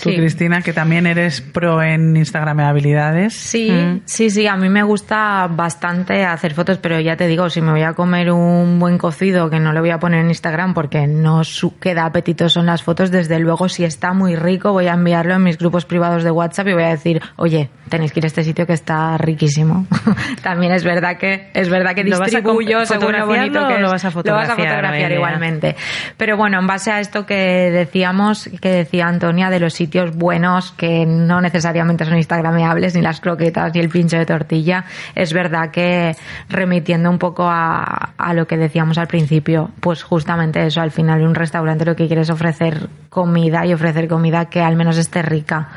Tú, 0.02 0.10
Sí. 0.10 0.16
Cristina, 0.16 0.62
que 0.62 0.72
también 0.72 1.06
eres 1.06 1.40
pro 1.40 1.82
en 1.82 2.16
Instagram 2.16 2.60
habilidades. 2.60 3.34
Sí, 3.34 4.00
sí, 4.04 4.30
sí, 4.30 4.46
a 4.46 4.56
mí 4.56 4.68
me 4.68 4.82
gusta 4.82 5.48
bastante 5.50 6.24
hacer 6.24 6.54
fotos, 6.54 6.78
pero 6.78 7.00
ya 7.00 7.16
te 7.16 7.26
digo, 7.26 7.50
si 7.50 7.60
me 7.60 7.72
voy 7.72 7.82
a 7.82 7.94
comer 7.94 8.30
un 8.30 8.78
buen 8.78 8.96
cocido 8.98 9.50
que 9.50 9.58
no 9.60 9.72
le 9.72 9.80
voy 9.80 9.90
a 9.90 9.98
poner 9.98 10.20
en 10.20 10.28
Instagram 10.28 10.74
porque 10.74 11.06
no 11.06 11.42
su- 11.44 11.78
queda 11.78 12.04
apetitoso 12.04 12.60
en 12.60 12.66
las 12.66 12.82
fotos, 12.82 13.10
desde 13.10 13.38
luego 13.40 13.68
si 13.68 13.84
está 13.84 14.12
muy 14.12 14.36
rico 14.36 14.72
voy 14.72 14.86
a 14.86 14.94
enviarlo 14.94 15.34
en 15.34 15.42
mis 15.42 15.58
grupos 15.58 15.84
privados 15.84 16.22
de 16.22 16.30
WhatsApp 16.30 16.68
y 16.68 16.72
voy 16.74 16.84
a 16.84 16.88
decir, 16.90 17.20
oye, 17.36 17.70
tenéis 17.88 18.12
que 18.12 18.20
ir 18.20 18.24
a 18.24 18.28
este 18.28 18.44
sitio 18.44 18.66
que 18.66 18.74
está 18.74 19.18
riquísimo. 19.18 19.86
También 20.42 20.72
es 20.72 20.84
verdad 20.84 21.16
que 21.16 21.50
es 21.54 21.68
verdad 21.68 21.94
que 21.94 22.04
¿Lo 22.04 22.18
vas 22.18 22.28
a 22.28 22.36
distribuyo 22.36 22.80
comp- 22.80 22.86
según 22.86 23.12
lo 23.18 23.26
bonito 23.26 23.66
que 23.66 23.74
es. 23.74 23.80
lo 23.80 23.90
vas 23.90 24.04
a 24.04 24.10
fotografiar, 24.10 24.56
fotografiar 24.56 24.90
Noelia? 25.00 25.14
igualmente. 25.16 25.76
Pero 26.16 26.36
bueno, 26.36 26.58
en 26.60 26.66
base 26.66 26.90
a 26.92 27.00
esto 27.00 27.26
que 27.26 27.70
decíamos, 27.72 28.48
que 28.60 28.68
decía 28.70 29.06
Antonia, 29.08 29.50
de 29.50 29.58
los 29.60 29.74
sitios 29.74 29.87
buenos 30.14 30.72
que 30.72 31.06
no 31.06 31.40
necesariamente 31.40 32.04
son 32.04 32.16
instagrameables, 32.16 32.94
ni 32.94 33.02
las 33.02 33.20
croquetas, 33.20 33.74
ni 33.74 33.80
el 33.80 33.88
pincho 33.88 34.16
de 34.16 34.26
tortilla, 34.26 34.84
es 35.14 35.32
verdad 35.32 35.70
que 35.70 36.16
remitiendo 36.48 37.10
un 37.10 37.18
poco 37.18 37.48
a, 37.48 38.12
a 38.16 38.34
lo 38.34 38.46
que 38.46 38.56
decíamos 38.56 38.98
al 38.98 39.06
principio, 39.06 39.70
pues 39.80 40.02
justamente 40.02 40.64
eso, 40.66 40.80
al 40.80 40.90
final 40.90 41.22
un 41.22 41.34
restaurante 41.34 41.84
lo 41.84 41.96
que 41.96 42.06
quiere 42.06 42.22
es 42.22 42.30
ofrecer 42.30 42.88
comida 43.08 43.66
y 43.66 43.72
ofrecer 43.72 44.08
comida 44.08 44.46
que 44.46 44.60
al 44.60 44.76
menos 44.76 44.98
esté 44.98 45.22
rica. 45.22 45.68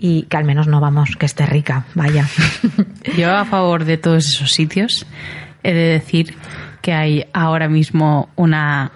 Y 0.00 0.22
que 0.22 0.36
al 0.36 0.44
menos 0.44 0.68
no 0.68 0.80
vamos, 0.80 1.16
que 1.18 1.26
esté 1.26 1.44
rica, 1.44 1.84
vaya. 1.94 2.24
Yo 3.16 3.34
a 3.34 3.44
favor 3.44 3.84
de 3.84 3.96
todos 3.96 4.28
esos 4.28 4.52
sitios 4.52 5.06
he 5.64 5.72
de 5.72 5.88
decir 5.94 6.36
que 6.82 6.92
hay 6.92 7.24
ahora 7.32 7.68
mismo 7.68 8.28
una 8.36 8.90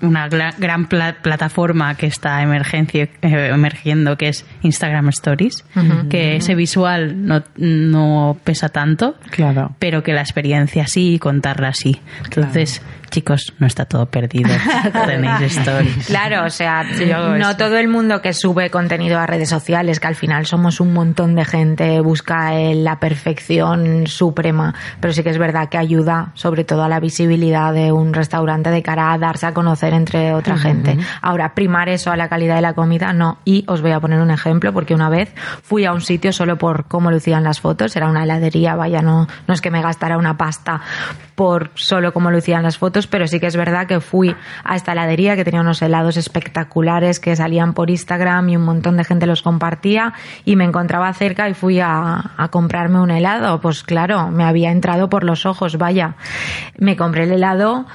una 0.00 0.26
gran 0.28 0.86
pla- 0.86 1.14
plataforma 1.22 1.94
que 1.94 2.06
está 2.06 2.42
emergencia- 2.42 3.08
eh, 3.22 3.50
emergiendo, 3.54 4.18
que 4.18 4.30
es 4.30 4.44
Instagram 4.62 5.08
Stories, 5.10 5.64
que 6.10 6.34
ese 6.34 6.56
visual 6.56 7.24
no, 7.24 7.44
no 7.56 8.36
pesa 8.42 8.68
tanto, 8.68 9.14
Claro. 9.30 9.76
pero 9.78 10.02
que 10.02 10.12
la 10.12 10.20
experiencia 10.22 10.88
sí 10.88 11.14
y 11.14 11.18
contarla 11.20 11.72
sí. 11.72 12.00
Entonces, 12.24 12.82
chicos, 13.12 13.52
no 13.58 13.66
está 13.66 13.84
todo 13.84 14.06
perdido. 14.06 14.50
Tenéis 15.06 15.56
stories. 15.58 16.06
Claro, 16.06 16.46
o 16.46 16.50
sea, 16.50 16.82
no 16.82 17.56
todo 17.56 17.76
el 17.76 17.86
mundo 17.86 18.20
que 18.20 18.32
sube 18.32 18.70
contenido 18.70 19.18
a 19.20 19.26
redes 19.26 19.50
sociales, 19.50 20.00
que 20.00 20.08
al 20.08 20.16
final 20.16 20.46
somos 20.46 20.80
un 20.80 20.92
montón 20.92 21.36
de 21.36 21.44
gente, 21.44 22.00
busca 22.00 22.58
eh, 22.58 22.74
la 22.74 22.98
perfección 22.98 24.06
suprema, 24.06 24.74
pero 24.98 25.12
sí 25.12 25.22
que 25.22 25.30
es 25.30 25.38
verdad 25.38 25.68
que 25.68 25.78
ayuda 25.78 26.32
sobre 26.34 26.64
todo 26.64 26.82
a 26.82 26.88
la 26.88 26.98
visibilidad 27.00 27.72
de 27.72 27.92
un 27.92 28.14
restaurante 28.14 28.70
de 28.70 28.82
cara 28.82 29.12
a 29.12 29.18
darse 29.18 29.46
a 29.46 29.54
conocer 29.54 29.92
entre 29.92 30.32
otra 30.32 30.56
gente. 30.56 30.96
Ahora, 31.20 31.54
primar 31.54 31.88
eso 31.88 32.10
a 32.10 32.16
la 32.16 32.28
calidad 32.28 32.56
de 32.56 32.62
la 32.62 32.72
comida, 32.72 33.12
no. 33.12 33.38
Y 33.44 33.64
os 33.68 33.82
voy 33.82 33.92
a 33.92 34.00
poner 34.00 34.20
un 34.20 34.30
ejemplo, 34.30 34.72
porque 34.72 34.94
una 34.94 35.10
vez 35.10 35.32
fui 35.62 35.84
a 35.84 35.92
un 35.92 36.00
sitio 36.00 36.32
solo 36.32 36.56
por 36.56 36.86
cómo 36.86 37.10
lucían 37.10 37.44
las 37.44 37.60
fotos, 37.60 37.94
era 37.94 38.08
una 38.08 38.24
heladería, 38.24 38.74
vaya, 38.74 39.02
no, 39.02 39.28
no 39.46 39.54
es 39.54 39.60
que 39.60 39.70
me 39.70 39.82
gastara 39.82 40.16
una 40.16 40.38
pasta 40.38 40.80
por 41.34 41.70
solo 41.74 42.12
cómo 42.12 42.30
lucían 42.30 42.62
las 42.62 42.78
fotos, 42.78 43.01
pero 43.06 43.26
sí 43.26 43.40
que 43.40 43.46
es 43.46 43.56
verdad 43.56 43.86
que 43.86 44.00
fui 44.00 44.34
a 44.64 44.76
esta 44.76 44.92
heladería 44.92 45.36
que 45.36 45.44
tenía 45.44 45.60
unos 45.60 45.82
helados 45.82 46.16
espectaculares 46.16 47.20
que 47.20 47.34
salían 47.36 47.74
por 47.74 47.90
Instagram 47.90 48.48
y 48.48 48.56
un 48.56 48.64
montón 48.64 48.96
de 48.96 49.04
gente 49.04 49.26
los 49.26 49.42
compartía 49.42 50.12
y 50.44 50.56
me 50.56 50.64
encontraba 50.64 51.12
cerca 51.12 51.48
y 51.48 51.54
fui 51.54 51.80
a, 51.80 52.32
a 52.36 52.48
comprarme 52.48 53.00
un 53.00 53.10
helado. 53.10 53.60
Pues 53.60 53.82
claro, 53.82 54.28
me 54.28 54.44
había 54.44 54.70
entrado 54.70 55.08
por 55.08 55.24
los 55.24 55.46
ojos, 55.46 55.78
vaya. 55.78 56.14
Me 56.78 56.96
compré 56.96 57.24
el 57.24 57.32
helado, 57.32 57.86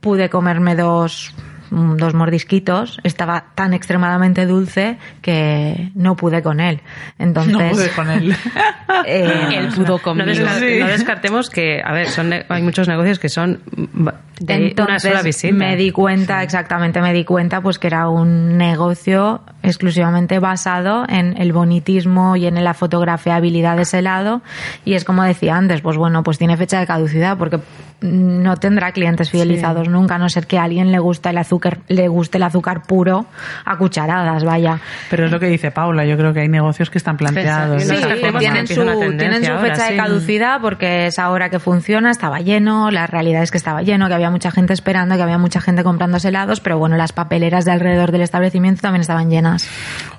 pude 0.00 0.30
comerme 0.30 0.74
dos 0.74 1.34
dos 1.70 2.14
mordisquitos, 2.14 2.98
estaba 3.04 3.46
tan 3.54 3.74
extremadamente 3.74 4.46
dulce 4.46 4.98
que 5.22 5.90
no 5.94 6.16
pude 6.16 6.42
con 6.42 6.60
él. 6.60 6.80
Entonces, 7.18 7.52
No 7.52 7.70
pude 7.70 7.90
con 7.90 8.10
él. 8.10 8.34
eh, 9.06 9.48
Él 9.56 9.68
pudo 9.74 9.96
No, 9.96 9.98
conmigo. 9.98 10.32
Sí. 10.58 10.78
no 10.80 10.86
descartemos 10.86 11.50
que, 11.50 11.80
a 11.84 11.92
ver, 11.92 12.08
son 12.08 12.30
ne- 12.30 12.44
hay 12.48 12.62
muchos 12.62 12.88
negocios 12.88 13.18
que 13.18 13.28
son 13.28 13.60
mm, 13.76 14.08
de 14.40 14.54
una 14.56 14.66
Entonces 14.68 15.02
sola 15.10 15.22
visita. 15.22 15.54
me 15.54 15.76
di 15.76 15.90
cuenta, 15.90 16.42
exactamente, 16.42 17.00
me 17.00 17.12
di 17.12 17.24
cuenta 17.24 17.60
pues 17.60 17.78
que 17.78 17.86
era 17.86 18.08
un 18.08 18.56
negocio 18.58 19.40
exclusivamente 19.62 20.38
basado 20.38 21.04
en 21.08 21.40
el 21.40 21.52
bonitismo 21.52 22.36
y 22.36 22.46
en 22.46 22.62
la 22.62 22.74
fotografiabilidad 22.74 23.76
de 23.76 23.82
ese 23.82 23.98
helado 23.98 24.42
y 24.84 24.94
es 24.94 25.04
como 25.04 25.24
decía 25.24 25.56
antes, 25.56 25.80
pues 25.80 25.96
bueno, 25.96 26.22
pues 26.22 26.38
tiene 26.38 26.56
fecha 26.56 26.78
de 26.78 26.86
caducidad 26.86 27.36
porque 27.38 27.58
no 28.00 28.56
tendrá 28.56 28.92
clientes 28.92 29.30
fidelizados 29.30 29.88
nunca, 29.88 30.16
a 30.16 30.18
no 30.18 30.28
ser 30.28 30.46
que 30.46 30.58
a 30.58 30.64
alguien 30.64 30.92
le 30.92 30.98
guste 30.98 31.30
el 31.30 31.38
azúcar, 31.38 31.78
le 31.88 32.08
guste 32.08 32.38
el 32.38 32.44
azúcar 32.44 32.82
puro 32.82 33.26
a 33.64 33.76
cucharadas, 33.76 34.44
vaya. 34.44 34.80
Pero 35.10 35.26
es 35.26 35.30
lo 35.30 35.40
que 35.40 35.46
dice 35.46 35.70
Paula, 35.70 36.04
yo 36.04 36.16
creo 36.16 36.32
que 36.32 36.40
hay 36.40 36.48
negocios 36.48 36.90
que 36.90 36.98
están 36.98 37.16
planteados. 37.16 37.82
Sí, 37.82 37.94
forma. 38.20 38.38
tienen 38.38 38.66
su, 38.66 38.84
tienen 39.16 39.44
su 39.44 39.52
ahora, 39.52 39.70
fecha 39.70 39.84
de 39.84 39.90
sí. 39.92 39.96
caducidad 39.96 40.60
porque 40.60 41.06
es 41.06 41.18
ahora 41.18 41.48
que 41.48 41.58
funciona, 41.58 42.10
estaba 42.10 42.40
lleno, 42.40 42.90
la 42.90 43.06
realidad 43.06 43.42
es 43.42 43.50
que 43.50 43.58
estaba 43.58 43.82
lleno, 43.82 44.08
que 44.08 44.14
había 44.14 44.30
mucha 44.30 44.50
gente 44.50 44.72
esperando, 44.72 45.16
que 45.16 45.22
había 45.22 45.38
mucha 45.38 45.60
gente 45.60 45.82
comprando 45.82 46.18
helados, 46.22 46.60
pero 46.60 46.78
bueno, 46.78 46.96
las 46.96 47.12
papeleras 47.12 47.64
de 47.64 47.72
alrededor 47.72 48.12
del 48.12 48.22
establecimiento 48.22 48.82
también 48.82 49.00
estaban 49.00 49.30
llenas 49.30 49.68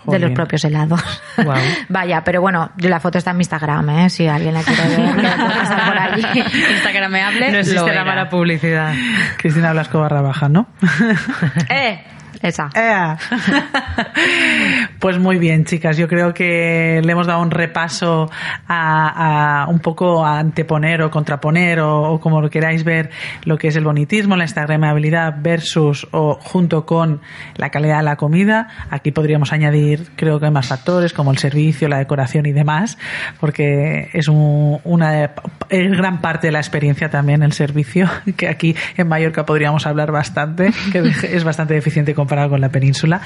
de 0.05 0.19
los 0.19 0.31
propios 0.31 0.63
helados. 0.63 1.03
Guau. 1.37 1.59
Vaya, 1.89 2.23
pero 2.23 2.41
bueno, 2.41 2.71
la 2.77 2.99
foto 2.99 3.17
está 3.17 3.31
en 3.31 3.37
mi 3.37 3.41
Instagram, 3.41 3.89
¿eh? 3.89 4.09
si 4.09 4.27
alguien 4.27 4.53
la 4.53 4.61
quiere 4.61 4.87
ver, 4.87 5.15
que 5.15 5.85
por 5.85 5.97
allí. 5.97 6.23
Instagrameable, 6.73 7.51
No 7.51 7.63
existe 7.73 7.89
lo 7.89 7.95
la 7.95 8.05
mala 8.05 8.29
publicidad. 8.29 8.93
Cristina 9.37 9.71
Blasco 9.73 9.99
barra 9.99 10.21
baja, 10.21 10.49
¿no? 10.49 10.67
¡Eh! 11.69 12.03
Esa. 12.41 12.69
¡Ea! 12.75 13.17
Pues 14.99 15.19
muy 15.19 15.37
bien, 15.37 15.63
chicas. 15.65 15.95
Yo 15.97 16.07
creo 16.07 16.33
que 16.33 17.01
le 17.03 17.11
hemos 17.11 17.27
dado 17.27 17.41
un 17.41 17.51
repaso 17.51 18.29
a, 18.67 19.65
un 19.69 19.79
poco 19.79 20.25
a 20.25 20.39
anteponer 20.39 21.01
o 21.03 21.11
contraponer 21.11 21.79
o, 21.79 22.13
o 22.13 22.19
como 22.19 22.41
lo 22.41 22.49
queráis 22.49 22.83
ver 22.83 23.09
lo 23.45 23.57
que 23.57 23.67
es 23.67 23.75
el 23.75 23.83
bonitismo, 23.83 24.35
la 24.35 24.43
instagramabilidad 24.45 25.35
versus 25.39 26.07
o 26.11 26.35
junto 26.41 26.85
con 26.85 27.21
la 27.55 27.69
calidad 27.69 27.97
de 27.97 28.03
la 28.03 28.15
comida. 28.15 28.69
Aquí 28.89 29.11
podríamos 29.11 29.53
añadir, 29.53 30.07
creo 30.15 30.39
que 30.39 30.47
hay 30.47 30.51
más 30.51 30.67
factores 30.67 31.13
como 31.13 31.31
el 31.31 31.37
servicio, 31.37 31.87
la 31.87 31.99
decoración 31.99 32.45
y 32.45 32.51
demás, 32.51 32.97
porque 33.39 34.09
es 34.13 34.27
un- 34.27 34.79
una 34.83 35.31
es 35.69 35.91
gran 35.91 36.21
parte 36.21 36.47
de 36.47 36.51
la 36.53 36.59
experiencia 36.59 37.09
también 37.09 37.43
el 37.43 37.51
servicio, 37.53 38.09
que 38.37 38.47
aquí 38.47 38.75
en 38.97 39.07
Mallorca 39.07 39.45
podríamos 39.45 39.85
hablar 39.85 40.11
bastante, 40.11 40.71
que 40.91 40.99
es 41.31 41.43
bastante 41.43 41.73
deficiente 41.75 42.13
comparado 42.15 42.49
con 42.49 42.61
la 42.61 42.69
península, 42.69 43.21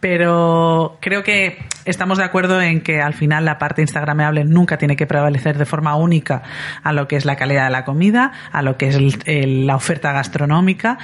pero 0.00 0.96
creo 1.00 1.09
que 1.24 1.58
estamos 1.84 2.18
de 2.18 2.24
acuerdo 2.24 2.60
en 2.62 2.80
que 2.82 3.00
al 3.02 3.14
final 3.14 3.44
la 3.44 3.58
parte 3.58 3.82
instagramable 3.82 4.44
nunca 4.44 4.76
tiene 4.78 4.96
que 4.96 5.06
prevalecer 5.06 5.58
de 5.58 5.66
forma 5.66 5.96
única 5.96 6.42
a 6.82 6.92
lo 6.92 7.08
que 7.08 7.16
es 7.16 7.24
la 7.24 7.36
calidad 7.36 7.64
de 7.64 7.70
la 7.70 7.84
comida, 7.84 8.32
a 8.52 8.62
lo 8.62 8.76
que 8.76 8.88
es 8.88 8.96
el- 9.26 9.66
la 9.66 9.76
oferta 9.76 10.12
gastronómica. 10.12 10.98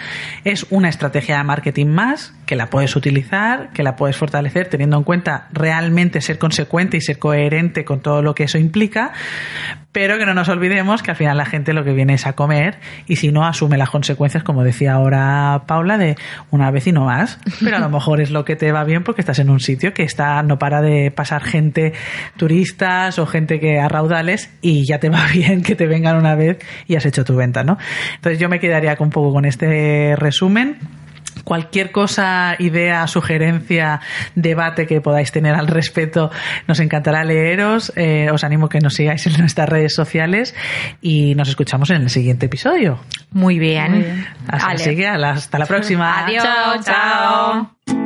Es 0.45 0.67
una 0.71 0.89
estrategia 0.89 1.39
de 1.39 1.45
marketing 1.45 1.87
más 1.87 2.33
que 2.47 2.57
la 2.57 2.71
puedes 2.71 2.95
utilizar, 2.97 3.71
que 3.73 3.83
la 3.83 3.97
puedes 3.97 4.17
fortalecer 4.17 4.69
teniendo 4.69 4.97
en 4.97 5.03
cuenta 5.03 5.49
realmente 5.53 6.21
ser 6.21 6.39
consecuente 6.39 6.97
y 6.97 7.01
ser 7.01 7.19
coherente 7.19 7.85
con 7.85 8.01
todo 8.01 8.23
lo 8.23 8.35
que 8.35 8.45
eso 8.45 8.57
implica, 8.57 9.13
pero 9.93 10.19
que 10.19 10.27
no 10.27 10.35
nos 10.35 10.49
olvidemos 10.49 11.03
que 11.03 11.11
al 11.11 11.17
final 11.17 11.37
la 11.37 11.47
gente 11.47 11.73
lo 11.73 11.83
que 11.83 11.93
viene 11.93 12.15
es 12.15 12.27
a 12.27 12.35
comer 12.35 12.79
y 13.07 13.17
si 13.17 13.33
no 13.33 13.47
asume 13.47 13.79
las 13.79 13.91
consecuencias, 13.91 14.45
como 14.45 14.63
decía 14.63 14.93
ahora 14.93 15.65
Paula, 15.67 15.99
de 15.99 16.17
una 16.51 16.71
vez 16.71 16.87
y 16.87 16.93
no 16.93 17.07
más, 17.07 17.39
pero 17.65 17.77
a 17.77 17.81
lo 17.81 17.89
mejor 17.89 18.21
es 18.21 18.31
lo 18.31 18.45
que 18.45 18.57
te 18.57 18.71
va 18.73 18.85
bien 18.85 19.05
porque 19.05 19.23
estás 19.23 19.39
en 19.39 19.51
un 19.51 19.59
sitio 19.61 19.93
que 19.93 20.03
está 20.03 20.43
no 20.43 20.59
para 20.59 20.83
de 20.83 21.11
pasar 21.11 21.43
gente 21.43 21.95
turistas 22.37 23.19
o 23.19 23.27
gente 23.27 23.59
que 23.59 23.81
a 23.81 23.89
raudales 23.89 24.51
y 24.61 24.87
ya 24.87 25.01
te 25.01 25.09
va 25.09 25.27
bien 25.33 25.63
que 25.63 25.75
te 25.75 25.87
vengan 25.87 26.17
una 26.17 26.35
vez 26.35 26.59
y 26.87 26.97
has 26.97 27.07
hecho 27.07 27.25
tu 27.25 27.35
venta, 27.35 27.65
¿no? 27.65 27.79
Entonces 28.15 28.39
yo 28.39 28.49
me 28.49 28.61
quedaría 28.61 28.97
un 29.01 29.11
poco 29.11 29.33
con 29.33 29.45
este 29.45 30.15
resumen. 30.17 30.79
Cualquier 31.45 31.93
cosa, 31.93 32.57
idea, 32.59 33.07
sugerencia, 33.07 34.01
debate 34.35 34.87
que 34.87 35.01
podáis 35.01 35.33
tener 35.33 35.55
al 35.55 35.67
respecto, 35.67 36.31
nos 36.67 36.81
encantará 36.81 37.25
leeros. 37.25 37.93
Eh, 37.97 38.29
os 38.33 38.45
animo 38.45 38.69
que 38.69 38.81
nos 38.81 38.95
sigáis 38.95 39.27
en 39.27 39.39
nuestras 39.39 39.69
redes 39.69 39.95
sociales 39.95 40.55
y 41.01 41.35
nos 41.35 41.49
escuchamos 41.49 41.91
en 41.91 42.03
el 42.03 42.11
siguiente 42.11 42.47
episodio. 42.47 43.01
Muy 43.33 43.59
bien. 43.59 44.27
Vale. 44.47 45.07
hasta 45.25 45.59
la 45.59 45.67
próxima. 45.67 46.25
Adiós. 46.25 46.45
Chao, 46.45 46.83
chao. 46.83 48.06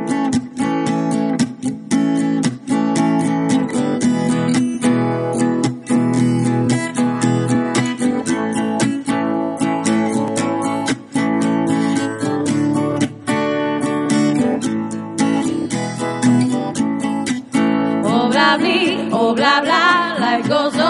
Oh 19.13 19.35
blah 19.35 19.59
blah 19.61 20.15
life 20.19 20.47
goes 20.47 20.80